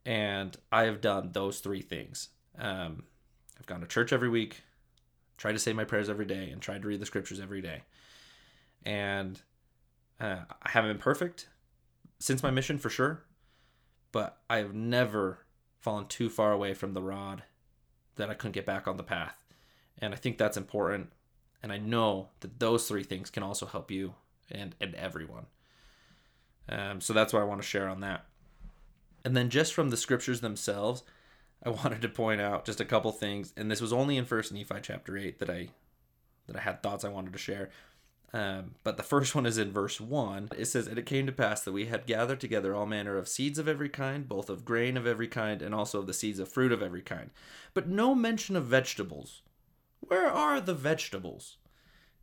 And 0.06 0.56
I 0.72 0.84
have 0.84 1.02
done 1.02 1.32
those 1.32 1.62
three 1.62 1.82
things. 1.82 2.30
Um, 2.60 3.04
I've 3.60 3.66
gone 3.66 3.82
to 3.82 3.88
church 3.88 4.14
every 4.14 4.30
week, 4.30 4.62
tried 5.38 5.54
to 5.54 5.60
say 5.60 5.74
my 5.74 5.86
prayers 5.86 6.10
every 6.10 6.26
day, 6.26 6.50
and 6.50 6.62
tried 6.62 6.82
to 6.82 6.88
read 6.88 7.00
the 7.00 7.06
scriptures 7.06 7.40
every 7.40 7.62
day. 7.62 7.84
And 8.86 9.42
uh, 10.20 10.42
I 10.62 10.70
haven't 10.70 10.92
been 10.92 11.02
perfect 11.02 11.48
since 12.20 12.44
my 12.44 12.52
mission 12.52 12.78
for 12.78 12.90
sure, 12.90 13.24
but 14.12 14.38
I 14.50 14.58
have 14.58 14.74
never 14.74 15.40
fallen 15.80 16.08
too 16.08 16.30
far 16.30 16.52
away 16.52 16.74
from 16.74 16.94
the 16.94 17.02
rod 17.02 17.44
that 18.16 18.30
I 18.30 18.34
couldn't 18.34 18.54
get 18.54 18.66
back 18.66 18.88
on 18.88 18.98
the 18.98 19.04
path. 19.04 19.44
And 20.00 20.14
I 20.14 20.18
think 20.18 20.38
that's 20.38 20.58
important. 20.58 21.12
And 21.62 21.72
I 21.72 21.78
know 21.78 22.30
that 22.42 22.60
those 22.60 22.88
three 22.88 23.04
things 23.04 23.30
can 23.30 23.44
also 23.44 23.66
help 23.66 23.92
you 23.92 24.16
and, 24.52 24.76
and 24.82 24.96
everyone. 24.96 25.46
Um, 26.70 27.02
so 27.02 27.14
that's 27.14 27.34
what 27.34 27.42
I 27.42 27.46
want 27.46 27.62
to 27.62 27.68
share 27.68 27.88
on 27.88 28.02
that. 28.02 28.26
And 29.24 29.36
then 29.36 29.50
just 29.50 29.74
from 29.74 29.90
the 29.90 29.98
scriptures 29.98 30.42
themselves, 30.42 31.04
I 31.64 31.70
wanted 31.84 32.02
to 32.02 32.10
point 32.10 32.42
out 32.42 32.66
just 32.66 32.82
a 32.82 32.86
couple 32.86 33.12
things. 33.12 33.54
And 33.58 33.70
this 33.70 33.82
was 33.82 33.94
only 33.94 34.18
in 34.18 34.26
First 34.26 34.52
Nephi 34.52 34.76
chapter 34.82 35.18
eight 35.18 35.40
that 35.40 35.50
I 35.50 35.70
that 36.48 36.56
I 36.56 36.62
had 36.62 36.82
thoughts 36.82 37.04
I 37.04 37.10
wanted 37.10 37.34
to 37.34 37.40
share. 37.40 37.70
Um, 38.34 38.76
but 38.84 38.98
the 38.98 39.04
first 39.04 39.36
one 39.36 39.46
is 39.46 39.58
in 39.58 39.72
verse 39.72 40.02
1. 40.02 40.50
It 40.58 40.66
says, 40.66 40.88
And 40.88 41.00
it 41.00 41.06
came 41.06 41.26
to 41.26 41.32
pass 41.32 41.62
that 41.62 41.72
we 41.72 41.86
had 41.86 42.06
gathered 42.06 42.42
together 42.42 42.76
all 42.76 42.86
manner 42.86 43.18
of 43.18 43.28
seeds 43.28 43.58
of 43.58 43.68
every 43.68 43.90
kind, 43.90 44.28
both 44.28 44.50
of 44.50 44.66
grain 44.66 44.98
of 44.98 45.08
every 45.08 45.28
kind, 45.28 45.62
and 45.62 45.74
also 45.74 46.00
of 46.00 46.08
the 46.08 46.14
seeds 46.14 46.40
of 46.40 46.50
fruit 46.50 46.72
of 46.72 46.82
every 46.82 47.02
kind. 47.02 47.30
But 47.74 47.88
no 47.88 48.14
mention 48.14 48.56
of 48.56 48.66
vegetables. 48.66 49.44
Where 50.02 50.30
are 50.30 50.60
the 50.60 50.74
vegetables? 50.74 51.58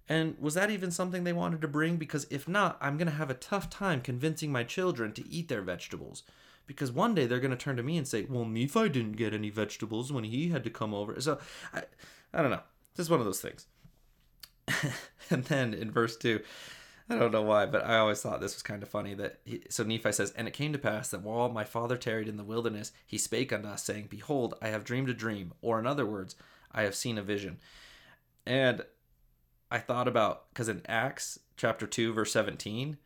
And 0.07 0.39
was 0.39 0.55
that 0.55 0.71
even 0.71 0.91
something 0.91 1.25
they 1.25 1.33
wanted 1.33 1.63
to 1.63 1.69
bring? 1.69 1.97
Because 1.97 2.27
if 2.31 2.47
not, 2.47 2.77
I'm 2.81 2.99
going 2.99 3.09
to 3.09 3.15
have 3.15 3.31
a 3.31 3.35
tough 3.35 3.71
time 3.71 4.03
convincing 4.03 4.53
my 4.53 4.63
children 4.63 5.13
to 5.13 5.29
eat 5.29 5.49
their 5.49 5.63
vegetables. 5.63 6.23
Because 6.67 6.91
one 6.91 7.15
day 7.15 7.27
they're 7.27 7.41
going 7.41 7.51
to 7.51 7.57
turn 7.57 7.77
to 7.77 7.83
me 7.83 7.99
and 7.99 8.09
say, 8.09 8.27
Well, 8.29 8.45
Nephi 8.45 8.89
didn't 8.89 9.17
get 9.17 9.35
any 9.35 9.51
vegetables 9.51 10.13
when 10.13 10.25
he 10.25 10.49
had 10.49 10.65
to 10.65 10.71
come 10.71 10.95
over. 10.95 11.21
So 11.21 11.39
I, 11.73 11.83
I 12.33 12.43
don't 12.43 12.51
know. 12.51 12.63
Just 12.97 13.11
one 13.11 13.21
of 13.21 13.27
those 13.27 13.41
things. 13.41 13.67
and 15.31 15.45
then 15.45 15.75
in 15.75 15.91
verse 15.91 16.17
2, 16.17 16.41
I 17.11 17.17
don't 17.17 17.33
know 17.33 17.43
why, 17.43 17.67
but 17.67 17.85
I 17.85 17.99
always 17.99 18.23
thought 18.23 18.41
this 18.41 18.55
was 18.55 18.63
kind 18.63 18.83
of 18.83 18.89
funny 18.89 19.13
that 19.15 19.41
he, 19.45 19.63
so 19.69 19.85
Nephi 19.85 20.13
says, 20.13 20.33
And 20.33 20.49
it 20.49 20.55
came 20.55 20.73
to 20.73 20.79
pass 20.79 21.11
that 21.11 21.23
while 21.23 21.51
my 21.51 21.65
father 21.65 21.97
tarried 21.97 22.29
in 22.29 22.39
the 22.39 22.45
wilderness, 22.45 22.93
he 23.07 23.19
spake 23.19 23.53
unto 23.53 23.69
us, 23.69 23.83
saying, 23.83 24.07
Behold, 24.09 24.55
I 24.63 24.69
have 24.69 24.85
dreamed 24.85 25.11
a 25.11 25.15
dream, 25.15 25.53
or 25.61 25.79
in 25.79 25.87
other 25.87 26.07
words, 26.07 26.35
I 26.73 26.83
have 26.83 26.95
seen 26.95 27.19
a 27.19 27.23
vision. 27.23 27.59
And 28.47 28.85
I 29.71 29.79
thought 29.79 30.09
about, 30.09 30.49
because 30.51 30.69
in 30.69 30.83
Acts 30.87 31.39
chapter 31.57 31.87
2, 31.87 32.15
verse 32.15 32.33
17, 32.33 32.97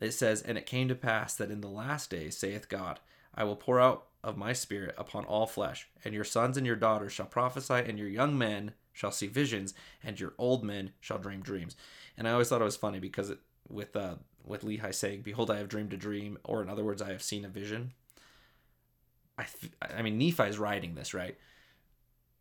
it 0.00 0.12
says, 0.12 0.42
And 0.42 0.56
it 0.56 0.66
came 0.66 0.88
to 0.88 0.94
pass 0.94 1.34
that 1.36 1.50
in 1.50 1.60
the 1.60 1.68
last 1.68 2.10
days, 2.10 2.36
saith 2.36 2.68
God, 2.68 3.00
I 3.34 3.44
will 3.44 3.56
pour 3.56 3.80
out 3.80 4.06
of 4.24 4.36
my 4.36 4.52
spirit 4.52 4.94
upon 4.98 5.24
all 5.24 5.46
flesh, 5.46 5.88
and 6.04 6.14
your 6.14 6.24
sons 6.24 6.56
and 6.56 6.66
your 6.66 6.76
daughters 6.76 7.12
shall 7.12 7.26
prophesy, 7.26 7.74
and 7.74 7.98
your 7.98 8.08
young 8.08 8.36
men 8.36 8.72
shall 8.92 9.12
see 9.12 9.28
visions, 9.28 9.74
and 10.02 10.18
your 10.18 10.34
old 10.38 10.64
men 10.64 10.90
shall 11.00 11.18
dream 11.18 11.40
dreams. 11.40 11.76
And 12.16 12.26
I 12.26 12.32
always 12.32 12.48
thought 12.48 12.60
it 12.60 12.64
was 12.64 12.76
funny 12.76 12.98
because 12.98 13.30
it, 13.30 13.38
with 13.68 13.94
uh, 13.94 14.16
with 14.44 14.62
Lehi 14.62 14.92
saying, 14.94 15.22
"Behold, 15.22 15.50
I 15.50 15.58
have 15.58 15.68
dreamed 15.68 15.92
a 15.92 15.96
dream," 15.96 16.38
or 16.44 16.62
in 16.62 16.68
other 16.68 16.84
words, 16.84 17.00
I 17.00 17.12
have 17.12 17.22
seen 17.22 17.44
a 17.44 17.48
vision. 17.48 17.92
I 19.38 19.44
th- 19.44 19.72
I 19.80 20.02
mean, 20.02 20.18
Nephi's 20.18 20.58
writing 20.58 20.94
this 20.94 21.14
right, 21.14 21.36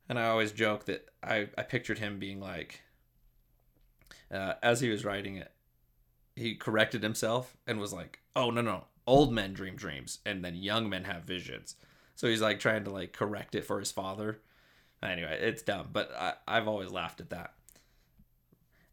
and 0.10 0.18
I 0.18 0.30
always 0.30 0.52
joke 0.52 0.86
that 0.86 1.08
I 1.22 1.50
I 1.58 1.64
pictured 1.64 2.00
him 2.00 2.18
being 2.18 2.40
like, 2.40 2.82
uh, 4.32 4.54
as 4.64 4.82
he 4.82 4.90
was 4.90 5.06
writing 5.06 5.36
it, 5.36 5.52
he 6.38 6.56
corrected 6.56 7.04
himself 7.04 7.58
and 7.66 7.80
was 7.80 7.94
like, 7.94 8.20
"Oh 8.36 8.52
no 8.52 8.62
no, 8.62 8.86
old 9.06 9.34
men 9.34 9.54
dream 9.54 9.76
dreams, 9.76 10.20
and 10.26 10.44
then 10.46 10.56
young 10.56 10.90
men 10.90 11.04
have 11.06 11.24
visions." 11.24 11.76
So 12.16 12.28
he's 12.28 12.42
like 12.42 12.60
trying 12.60 12.84
to 12.86 12.90
like 12.90 13.14
correct 13.14 13.56
it 13.56 13.66
for 13.66 13.80
his 13.80 13.92
father 13.92 14.40
Anyway, 15.04 15.38
it's 15.42 15.62
dumb, 15.62 15.90
but 15.94 16.12
I, 16.18 16.34
I've 16.48 16.68
always 16.68 16.90
laughed 16.90 17.22
at 17.22 17.30
that. 17.30 17.54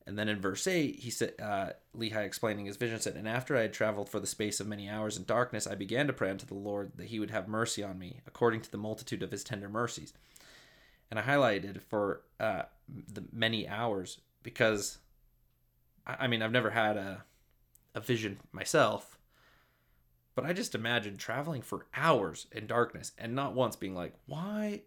And 0.06 0.18
then 0.18 0.28
in 0.28 0.38
verse 0.38 0.66
8, 0.66 0.96
he 0.96 1.08
said, 1.08 1.32
uh, 1.42 1.70
Lehi 1.96 2.16
explaining 2.16 2.66
his 2.66 2.76
vision 2.76 3.00
said, 3.00 3.16
And 3.16 3.26
after 3.26 3.56
I 3.56 3.62
had 3.62 3.72
traveled 3.72 4.10
for 4.10 4.20
the 4.20 4.26
space 4.26 4.60
of 4.60 4.66
many 4.66 4.86
hours 4.86 5.16
in 5.16 5.24
darkness, 5.24 5.66
I 5.66 5.76
began 5.76 6.06
to 6.08 6.12
pray 6.12 6.28
unto 6.28 6.44
the 6.44 6.54
Lord 6.54 6.92
that 6.96 7.06
he 7.06 7.18
would 7.18 7.30
have 7.30 7.48
mercy 7.48 7.82
on 7.82 7.98
me, 7.98 8.20
according 8.26 8.60
to 8.62 8.70
the 8.70 8.76
multitude 8.76 9.22
of 9.22 9.30
his 9.30 9.42
tender 9.42 9.68
mercies. 9.68 10.12
And 11.10 11.18
I 11.18 11.22
highlighted 11.22 11.80
for 11.80 12.20
uh, 12.38 12.64
the 13.10 13.24
many 13.32 13.66
hours 13.66 14.20
because, 14.42 14.98
I, 16.06 16.16
I 16.20 16.26
mean, 16.26 16.42
I've 16.42 16.52
never 16.52 16.70
had 16.70 16.98
a, 16.98 17.24
a 17.94 18.00
vision 18.00 18.38
myself, 18.52 19.18
but 20.34 20.44
I 20.44 20.52
just 20.52 20.74
imagine 20.74 21.16
traveling 21.16 21.62
for 21.62 21.86
hours 21.94 22.46
in 22.52 22.66
darkness 22.66 23.12
and 23.18 23.34
not 23.34 23.54
once 23.54 23.76
being 23.76 23.94
like, 23.94 24.14
why 24.26 24.82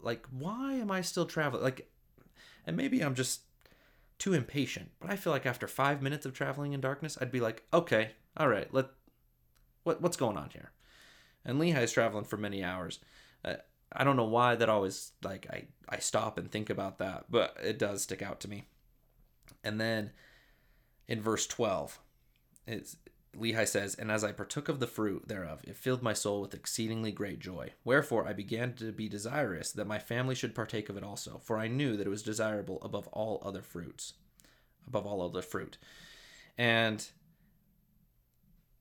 like 0.00 0.26
why 0.30 0.74
am 0.74 0.90
I 0.90 1.02
still 1.02 1.26
traveling? 1.26 1.62
Like 1.62 1.90
and 2.66 2.76
maybe 2.76 3.02
I'm 3.02 3.14
just 3.14 3.42
too 4.18 4.32
impatient, 4.32 4.90
but 5.00 5.10
I 5.10 5.16
feel 5.16 5.32
like 5.32 5.46
after 5.46 5.68
5 5.68 6.00
minutes 6.00 6.24
of 6.24 6.32
traveling 6.32 6.72
in 6.72 6.80
darkness, 6.80 7.18
I'd 7.20 7.30
be 7.30 7.40
like, 7.40 7.64
"Okay, 7.72 8.12
all 8.36 8.48
right, 8.48 8.72
let 8.72 8.86
what 9.84 10.00
what's 10.00 10.16
going 10.16 10.38
on 10.38 10.50
here?" 10.50 10.72
And 11.44 11.60
Lehi's 11.60 11.92
traveling 11.92 12.24
for 12.24 12.36
many 12.38 12.64
hours. 12.64 12.98
Uh, 13.44 13.56
I 13.92 14.04
don't 14.04 14.16
know 14.16 14.24
why 14.24 14.56
that 14.56 14.68
always 14.68 15.12
like 15.22 15.46
I 15.50 15.66
I 15.88 15.98
stop 15.98 16.38
and 16.38 16.50
think 16.50 16.70
about 16.70 16.98
that, 16.98 17.26
but 17.30 17.56
it 17.62 17.78
does 17.78 18.02
stick 18.02 18.22
out 18.22 18.40
to 18.40 18.48
me. 18.48 18.64
And 19.62 19.80
then 19.80 20.12
in 21.08 21.20
verse 21.20 21.46
12, 21.46 22.00
it's 22.66 22.96
Lehi 23.38 23.66
says, 23.66 23.94
And 23.94 24.10
as 24.10 24.24
I 24.24 24.32
partook 24.32 24.68
of 24.68 24.80
the 24.80 24.86
fruit 24.86 25.28
thereof, 25.28 25.60
it 25.64 25.76
filled 25.76 26.02
my 26.02 26.12
soul 26.12 26.40
with 26.40 26.54
exceedingly 26.54 27.12
great 27.12 27.38
joy. 27.38 27.72
Wherefore 27.84 28.26
I 28.26 28.32
began 28.32 28.74
to 28.74 28.92
be 28.92 29.08
desirous 29.08 29.72
that 29.72 29.86
my 29.86 29.98
family 29.98 30.34
should 30.34 30.54
partake 30.54 30.88
of 30.88 30.96
it 30.96 31.04
also, 31.04 31.40
for 31.44 31.58
I 31.58 31.68
knew 31.68 31.96
that 31.96 32.06
it 32.06 32.10
was 32.10 32.22
desirable 32.22 32.78
above 32.82 33.08
all 33.08 33.42
other 33.44 33.62
fruits, 33.62 34.14
above 34.86 35.06
all 35.06 35.22
other 35.22 35.42
fruit. 35.42 35.78
And 36.56 37.06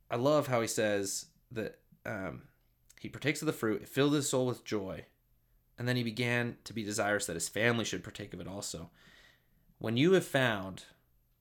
I 0.10 0.15
love 0.15 0.48
how 0.48 0.62
he 0.62 0.67
says 0.67 1.28
that 1.52 1.80
um, 2.06 2.43
he 3.00 3.10
partakes 3.10 3.41
of 3.41 3.48
the 3.48 3.54
fruit, 3.54 3.82
it 3.82 3.89
filled 3.89 4.13
his 4.13 4.30
soul 4.30 4.45
with 4.45 4.63
joy, 4.63 5.06
and 5.78 5.88
then 5.88 5.98
he 5.98 6.04
began 6.04 6.58
to 6.63 6.74
be 6.74 6.84
desirous 6.84 7.26
that 7.26 7.36
his 7.36 7.50
family 7.50 7.84
should 7.84 8.04
partake 8.04 8.34
of 8.34 8.39
it 8.39 8.48
also. 8.48 8.89
When 9.78 9.98
you 9.98 10.13
have 10.13 10.26
found 10.26 10.86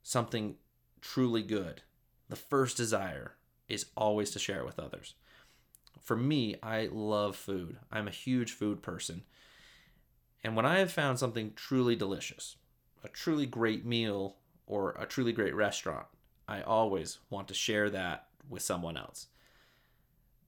something 0.02 0.56
truly 1.00 1.42
good, 1.42 1.82
the 2.28 2.36
first 2.36 2.76
desire 2.76 3.32
is 3.68 3.86
always 3.96 4.30
to 4.30 4.38
share 4.38 4.60
it 4.60 4.66
with 4.66 4.78
others. 4.78 5.14
For 6.00 6.16
me, 6.16 6.56
I 6.62 6.88
love 6.92 7.36
food. 7.36 7.78
I'm 7.90 8.08
a 8.08 8.12
huge 8.12 8.52
food 8.52 8.82
person. 8.82 9.22
And 10.42 10.54
when 10.54 10.66
I 10.66 10.78
have 10.78 10.92
found 10.92 11.18
something 11.18 11.52
truly 11.54 11.96
delicious, 11.96 12.56
a 13.02 13.08
truly 13.08 13.46
great 13.46 13.86
meal, 13.86 14.36
or 14.66 14.92
a 14.98 15.06
truly 15.06 15.32
great 15.32 15.54
restaurant, 15.54 16.06
I 16.48 16.62
always 16.62 17.18
want 17.30 17.48
to 17.48 17.54
share 17.54 17.90
that 17.90 18.26
with 18.48 18.62
someone 18.62 18.96
else. 18.96 19.26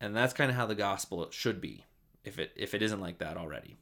And 0.00 0.14
that's 0.14 0.34
kind 0.34 0.50
of 0.50 0.56
how 0.56 0.66
the 0.66 0.74
gospel 0.74 1.26
should 1.30 1.60
be, 1.60 1.84
if 2.24 2.38
it 2.38 2.52
if 2.54 2.74
it 2.74 2.82
isn't 2.82 3.00
like 3.00 3.18
that 3.18 3.36
already. 3.36 3.76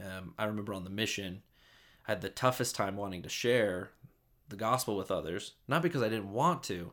Um, 0.00 0.34
I 0.38 0.44
remember 0.44 0.74
on 0.74 0.84
the 0.84 0.90
mission, 0.90 1.42
I 2.06 2.12
had 2.12 2.20
the 2.20 2.28
toughest 2.28 2.74
time 2.74 2.96
wanting 2.96 3.22
to 3.22 3.28
share 3.28 3.90
the 4.48 4.56
gospel 4.56 4.96
with 4.96 5.10
others, 5.10 5.54
not 5.68 5.82
because 5.82 6.02
I 6.02 6.08
didn't 6.08 6.32
want 6.32 6.62
to, 6.64 6.92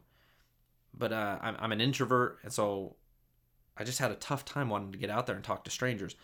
but 0.94 1.12
uh, 1.12 1.40
I'm, 1.42 1.56
I'm 1.60 1.72
an 1.72 1.82
introvert, 1.82 2.40
and 2.44 2.52
so 2.52 2.96
I 3.78 3.84
just 3.84 4.00
had 4.00 4.12
a 4.12 4.16
tough 4.16 4.46
time 4.46 4.70
wanting 4.70 4.92
to 4.92 4.98
get 4.98 5.10
out 5.10 5.28
there 5.28 5.36
and 5.36 5.44
talk 5.44 5.64
to 5.66 5.72
strangers. 5.72 6.16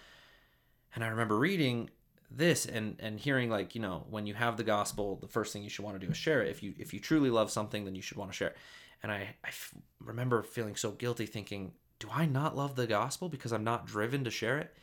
And 0.96 1.04
I 1.04 1.08
remember 1.08 1.38
reading 1.38 1.90
this 2.30 2.66
and 2.66 2.98
and 3.00 3.18
hearing 3.20 3.50
like 3.50 3.74
you 3.74 3.82
know 3.82 4.06
when 4.10 4.26
you 4.26 4.34
have 4.34 4.58
the 4.58 4.64
gospel, 4.64 5.16
the 5.16 5.28
first 5.28 5.54
thing 5.54 5.64
you 5.64 5.70
should 5.70 5.86
want 5.86 6.00
to 6.00 6.06
do 6.06 6.12
is 6.12 6.18
share 6.18 6.42
it. 6.42 6.50
If 6.50 6.62
you 6.62 6.74
if 6.78 6.94
you 6.94 7.00
truly 7.00 7.30
love 7.30 7.52
something, 7.52 7.86
then 7.86 7.96
you 7.96 8.02
should 8.02 8.18
want 8.18 8.32
to 8.32 8.36
share 8.36 8.50
it. 8.50 8.58
And 9.04 9.12
I, 9.12 9.36
I 9.44 9.50
f- 9.50 9.74
remember 10.00 10.42
feeling 10.42 10.76
so 10.76 10.92
guilty, 10.92 11.28
thinking, 11.28 11.74
do 12.00 12.08
I 12.12 12.26
not 12.26 12.58
love 12.58 12.76
the 12.76 12.88
gospel 12.88 13.30
because 13.30 13.54
I'm 13.54 13.64
not 13.64 13.86
driven 13.86 14.24
to 14.24 14.32
share 14.32 14.58
it? 14.58 14.76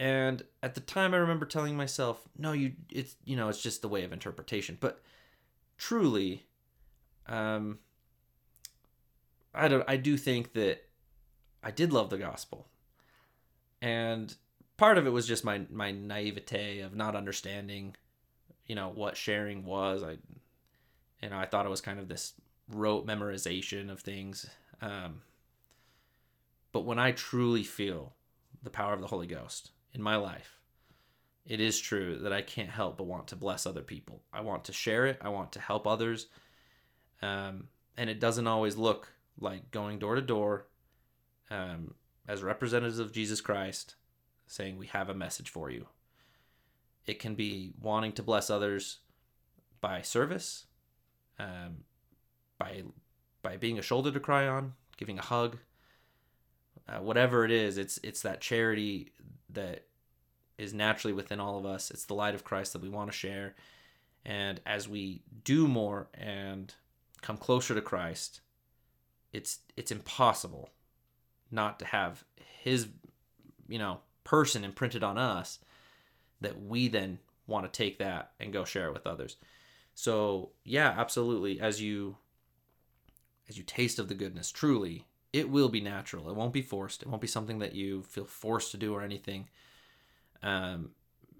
And 0.00 0.42
at 0.62 0.74
the 0.74 0.80
time, 0.80 1.12
I 1.12 1.18
remember 1.18 1.44
telling 1.44 1.76
myself, 1.76 2.26
"No, 2.38 2.52
you, 2.52 2.72
it's 2.90 3.16
you 3.26 3.36
know, 3.36 3.50
it's 3.50 3.62
just 3.62 3.82
the 3.82 3.88
way 3.88 4.02
of 4.02 4.14
interpretation." 4.14 4.78
But 4.80 5.02
truly, 5.76 6.46
um, 7.26 7.80
I 9.54 9.68
don't, 9.68 9.84
I 9.86 9.98
do 9.98 10.16
think 10.16 10.54
that 10.54 10.88
I 11.62 11.70
did 11.70 11.92
love 11.92 12.08
the 12.08 12.16
gospel, 12.16 12.66
and 13.82 14.34
part 14.78 14.96
of 14.96 15.06
it 15.06 15.10
was 15.10 15.26
just 15.26 15.44
my 15.44 15.66
my 15.70 15.90
naivete 15.90 16.80
of 16.80 16.94
not 16.94 17.14
understanding, 17.14 17.94
you 18.64 18.74
know, 18.74 18.88
what 18.88 19.18
sharing 19.18 19.66
was. 19.66 20.02
I, 20.02 20.12
you 21.22 21.28
know, 21.28 21.38
I 21.38 21.44
thought 21.44 21.66
it 21.66 21.70
was 21.70 21.82
kind 21.82 22.00
of 22.00 22.08
this 22.08 22.32
rote 22.68 23.06
memorization 23.06 23.90
of 23.90 24.00
things. 24.00 24.46
Um, 24.80 25.20
but 26.72 26.86
when 26.86 26.98
I 26.98 27.12
truly 27.12 27.64
feel 27.64 28.14
the 28.62 28.70
power 28.70 28.94
of 28.94 29.02
the 29.02 29.08
Holy 29.08 29.26
Ghost 29.26 29.72
in 29.92 30.02
my 30.02 30.16
life, 30.16 30.58
it 31.46 31.60
is 31.60 31.80
true 31.80 32.18
that 32.18 32.32
I 32.32 32.42
can't 32.42 32.70
help 32.70 32.98
but 32.98 33.06
want 33.06 33.28
to 33.28 33.36
bless 33.36 33.66
other 33.66 33.82
people. 33.82 34.22
I 34.32 34.40
want 34.40 34.64
to 34.64 34.72
share 34.72 35.06
it. 35.06 35.18
I 35.20 35.30
want 35.30 35.52
to 35.52 35.60
help 35.60 35.86
others. 35.86 36.26
Um, 37.22 37.68
and 37.96 38.08
it 38.08 38.20
doesn't 38.20 38.46
always 38.46 38.76
look 38.76 39.12
like 39.38 39.70
going 39.70 39.98
door 39.98 40.14
to 40.14 40.22
door 40.22 40.66
um, 41.50 41.94
as 42.28 42.42
representatives 42.42 42.98
of 42.98 43.12
Jesus 43.12 43.40
Christ 43.40 43.96
saying, 44.46 44.76
We 44.76 44.86
have 44.88 45.08
a 45.08 45.14
message 45.14 45.50
for 45.50 45.70
you. 45.70 45.86
It 47.06 47.18
can 47.18 47.34
be 47.34 47.72
wanting 47.80 48.12
to 48.12 48.22
bless 48.22 48.50
others 48.50 48.98
by 49.80 50.02
service, 50.02 50.66
um, 51.38 51.84
by 52.58 52.82
by 53.42 53.56
being 53.56 53.78
a 53.78 53.82
shoulder 53.82 54.10
to 54.12 54.20
cry 54.20 54.46
on, 54.46 54.74
giving 54.98 55.18
a 55.18 55.22
hug, 55.22 55.56
uh, 56.90 56.98
whatever 56.98 57.44
it 57.44 57.50
is. 57.50 57.78
It's 57.78 57.98
it's 58.02 58.22
that 58.22 58.40
charity 58.40 59.12
that 59.50 59.84
is 60.58 60.74
naturally 60.74 61.14
within 61.14 61.40
all 61.40 61.58
of 61.58 61.66
us. 61.66 61.90
It's 61.90 62.04
the 62.04 62.14
light 62.14 62.34
of 62.34 62.44
Christ 62.44 62.72
that 62.72 62.82
we 62.82 62.88
want 62.88 63.10
to 63.10 63.16
share, 63.16 63.54
and 64.24 64.60
as 64.66 64.88
we 64.88 65.22
do 65.44 65.68
more 65.68 66.08
and 66.14 66.72
come 67.22 67.36
closer 67.36 67.74
to 67.74 67.80
Christ, 67.80 68.40
it's 69.32 69.60
it's 69.76 69.92
impossible 69.92 70.70
not 71.50 71.78
to 71.78 71.86
have 71.86 72.24
His 72.62 72.88
you 73.68 73.78
know 73.78 74.00
person 74.24 74.64
imprinted 74.64 75.02
on 75.02 75.18
us 75.18 75.58
that 76.40 76.62
we 76.62 76.88
then 76.88 77.18
want 77.46 77.70
to 77.70 77.76
take 77.76 77.98
that 77.98 78.32
and 78.38 78.52
go 78.52 78.64
share 78.64 78.86
it 78.86 78.92
with 78.92 79.06
others. 79.06 79.36
So, 79.94 80.50
yeah, 80.64 80.94
absolutely 80.96 81.60
as 81.60 81.82
you 81.82 82.16
as 83.48 83.58
you 83.58 83.64
taste 83.64 83.98
of 83.98 84.08
the 84.08 84.14
goodness, 84.14 84.50
truly, 84.50 85.04
it 85.32 85.48
will 85.48 85.68
be 85.68 85.80
natural. 85.80 86.28
It 86.28 86.36
won't 86.36 86.52
be 86.52 86.62
forced. 86.62 87.02
It 87.02 87.08
won't 87.08 87.20
be 87.20 87.28
something 87.28 87.60
that 87.60 87.74
you 87.74 88.02
feel 88.02 88.24
forced 88.24 88.72
to 88.72 88.76
do 88.76 88.94
or 88.94 89.02
anything. 89.02 89.48
Um 90.42 90.90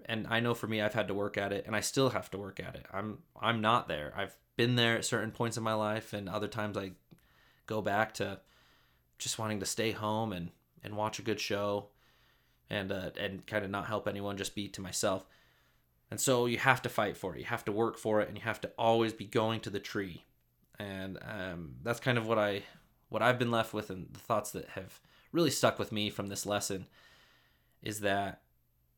and 0.05 0.27
I 0.27 0.39
know 0.39 0.53
for 0.53 0.67
me 0.67 0.81
I've 0.81 0.93
had 0.93 1.07
to 1.09 1.13
work 1.13 1.37
at 1.37 1.51
it 1.51 1.65
and 1.65 1.75
I 1.75 1.81
still 1.81 2.09
have 2.09 2.29
to 2.31 2.37
work 2.37 2.59
at 2.59 2.75
it. 2.75 2.85
I'm 2.91 3.19
I'm 3.39 3.61
not 3.61 3.87
there. 3.87 4.13
I've 4.15 4.35
been 4.57 4.75
there 4.75 4.97
at 4.97 5.05
certain 5.05 5.31
points 5.31 5.57
in 5.57 5.63
my 5.63 5.73
life 5.73 6.13
and 6.13 6.27
other 6.27 6.47
times 6.47 6.77
I 6.77 6.91
go 7.65 7.81
back 7.81 8.13
to 8.15 8.39
just 9.17 9.39
wanting 9.39 9.59
to 9.59 9.65
stay 9.65 9.91
home 9.91 10.33
and 10.33 10.51
and 10.83 10.95
watch 10.95 11.19
a 11.19 11.23
good 11.23 11.39
show 11.39 11.87
and 12.71 12.91
uh, 12.91 13.11
and 13.19 13.45
kind 13.45 13.65
of 13.65 13.69
not 13.69 13.85
help 13.85 14.07
anyone, 14.07 14.37
just 14.37 14.55
be 14.55 14.67
to 14.69 14.81
myself. 14.81 15.25
And 16.09 16.19
so 16.19 16.45
you 16.45 16.57
have 16.57 16.81
to 16.81 16.89
fight 16.89 17.17
for 17.17 17.35
it. 17.35 17.39
You 17.39 17.45
have 17.45 17.65
to 17.65 17.71
work 17.71 17.97
for 17.97 18.21
it, 18.21 18.27
and 18.27 18.37
you 18.37 18.43
have 18.43 18.61
to 18.61 18.71
always 18.77 19.13
be 19.13 19.25
going 19.25 19.59
to 19.61 19.69
the 19.69 19.79
tree. 19.79 20.25
And 20.79 21.19
um, 21.21 21.75
that's 21.83 21.99
kind 21.99 22.17
of 22.17 22.27
what 22.27 22.39
I 22.39 22.63
what 23.11 23.21
I've 23.21 23.37
been 23.37 23.51
left 23.51 23.73
with, 23.73 23.89
and 23.89 24.07
the 24.09 24.19
thoughts 24.19 24.51
that 24.51 24.69
have 24.69 25.01
really 25.33 25.51
stuck 25.51 25.77
with 25.77 25.91
me 25.91 26.09
from 26.09 26.27
this 26.27 26.45
lesson 26.45 26.87
is 27.83 27.99
that 27.99 28.39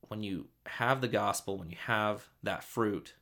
when 0.07 0.21
you 0.21 0.45
have 0.67 1.01
the 1.01 1.07
gospel, 1.07 1.57
when 1.57 1.71
you 1.71 1.77
have 1.87 2.29
that 2.43 2.63
fruit, 2.63 3.15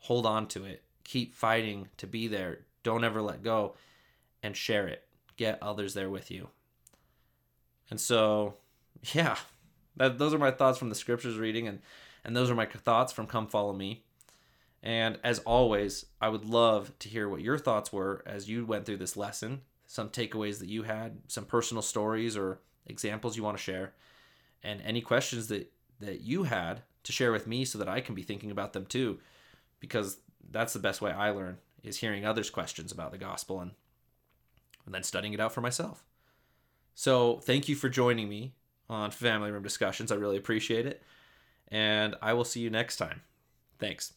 hold 0.00 0.26
on 0.26 0.46
to 0.48 0.66
it. 0.66 0.82
Keep 1.04 1.34
fighting 1.34 1.88
to 1.96 2.06
be 2.06 2.28
there. 2.28 2.58
Don't 2.82 3.02
ever 3.02 3.22
let 3.22 3.42
go, 3.42 3.76
and 4.42 4.54
share 4.54 4.86
it. 4.86 5.04
Get 5.38 5.62
others 5.62 5.94
there 5.94 6.10
with 6.10 6.30
you. 6.30 6.48
And 7.88 7.98
so, 7.98 8.56
yeah, 9.14 9.36
that 9.96 10.18
those 10.18 10.34
are 10.34 10.38
my 10.38 10.50
thoughts 10.50 10.78
from 10.78 10.90
the 10.90 10.94
scriptures 10.94 11.38
reading, 11.38 11.66
and 11.66 11.80
and 12.26 12.36
those 12.36 12.50
are 12.50 12.54
my 12.54 12.66
thoughts 12.66 13.14
from 13.14 13.26
Come 13.26 13.46
Follow 13.46 13.72
Me. 13.72 14.04
And 14.82 15.18
as 15.24 15.38
always, 15.40 16.04
I 16.20 16.28
would 16.28 16.44
love 16.44 16.92
to 16.98 17.08
hear 17.08 17.26
what 17.26 17.40
your 17.40 17.56
thoughts 17.56 17.90
were 17.90 18.22
as 18.26 18.50
you 18.50 18.66
went 18.66 18.84
through 18.84 18.98
this 18.98 19.16
lesson, 19.16 19.62
some 19.90 20.08
takeaways 20.08 20.60
that 20.60 20.68
you 20.68 20.84
had, 20.84 21.18
some 21.26 21.44
personal 21.44 21.82
stories 21.82 22.36
or 22.36 22.60
examples 22.86 23.36
you 23.36 23.42
want 23.42 23.56
to 23.56 23.62
share, 23.62 23.92
and 24.62 24.80
any 24.82 25.00
questions 25.00 25.48
that 25.48 25.72
that 25.98 26.20
you 26.20 26.44
had 26.44 26.82
to 27.02 27.10
share 27.10 27.32
with 27.32 27.48
me 27.48 27.64
so 27.64 27.76
that 27.76 27.88
I 27.88 28.00
can 28.00 28.14
be 28.14 28.22
thinking 28.22 28.52
about 28.52 28.72
them 28.72 28.86
too 28.86 29.18
because 29.80 30.18
that's 30.48 30.72
the 30.72 30.78
best 30.78 31.02
way 31.02 31.10
I 31.10 31.30
learn 31.30 31.58
is 31.82 31.96
hearing 31.96 32.24
others 32.24 32.50
questions 32.50 32.92
about 32.92 33.10
the 33.10 33.18
gospel 33.18 33.60
and 33.60 33.72
and 34.86 34.94
then 34.94 35.02
studying 35.02 35.34
it 35.34 35.40
out 35.40 35.52
for 35.52 35.60
myself. 35.60 36.04
So, 36.94 37.40
thank 37.42 37.68
you 37.68 37.74
for 37.74 37.88
joining 37.88 38.28
me 38.28 38.54
on 38.88 39.10
Family 39.10 39.50
Room 39.50 39.62
Discussions. 39.62 40.12
I 40.12 40.14
really 40.14 40.36
appreciate 40.36 40.86
it. 40.86 41.02
And 41.68 42.14
I 42.22 42.32
will 42.32 42.44
see 42.44 42.60
you 42.60 42.70
next 42.70 42.96
time. 42.96 43.22
Thanks. 43.78 44.12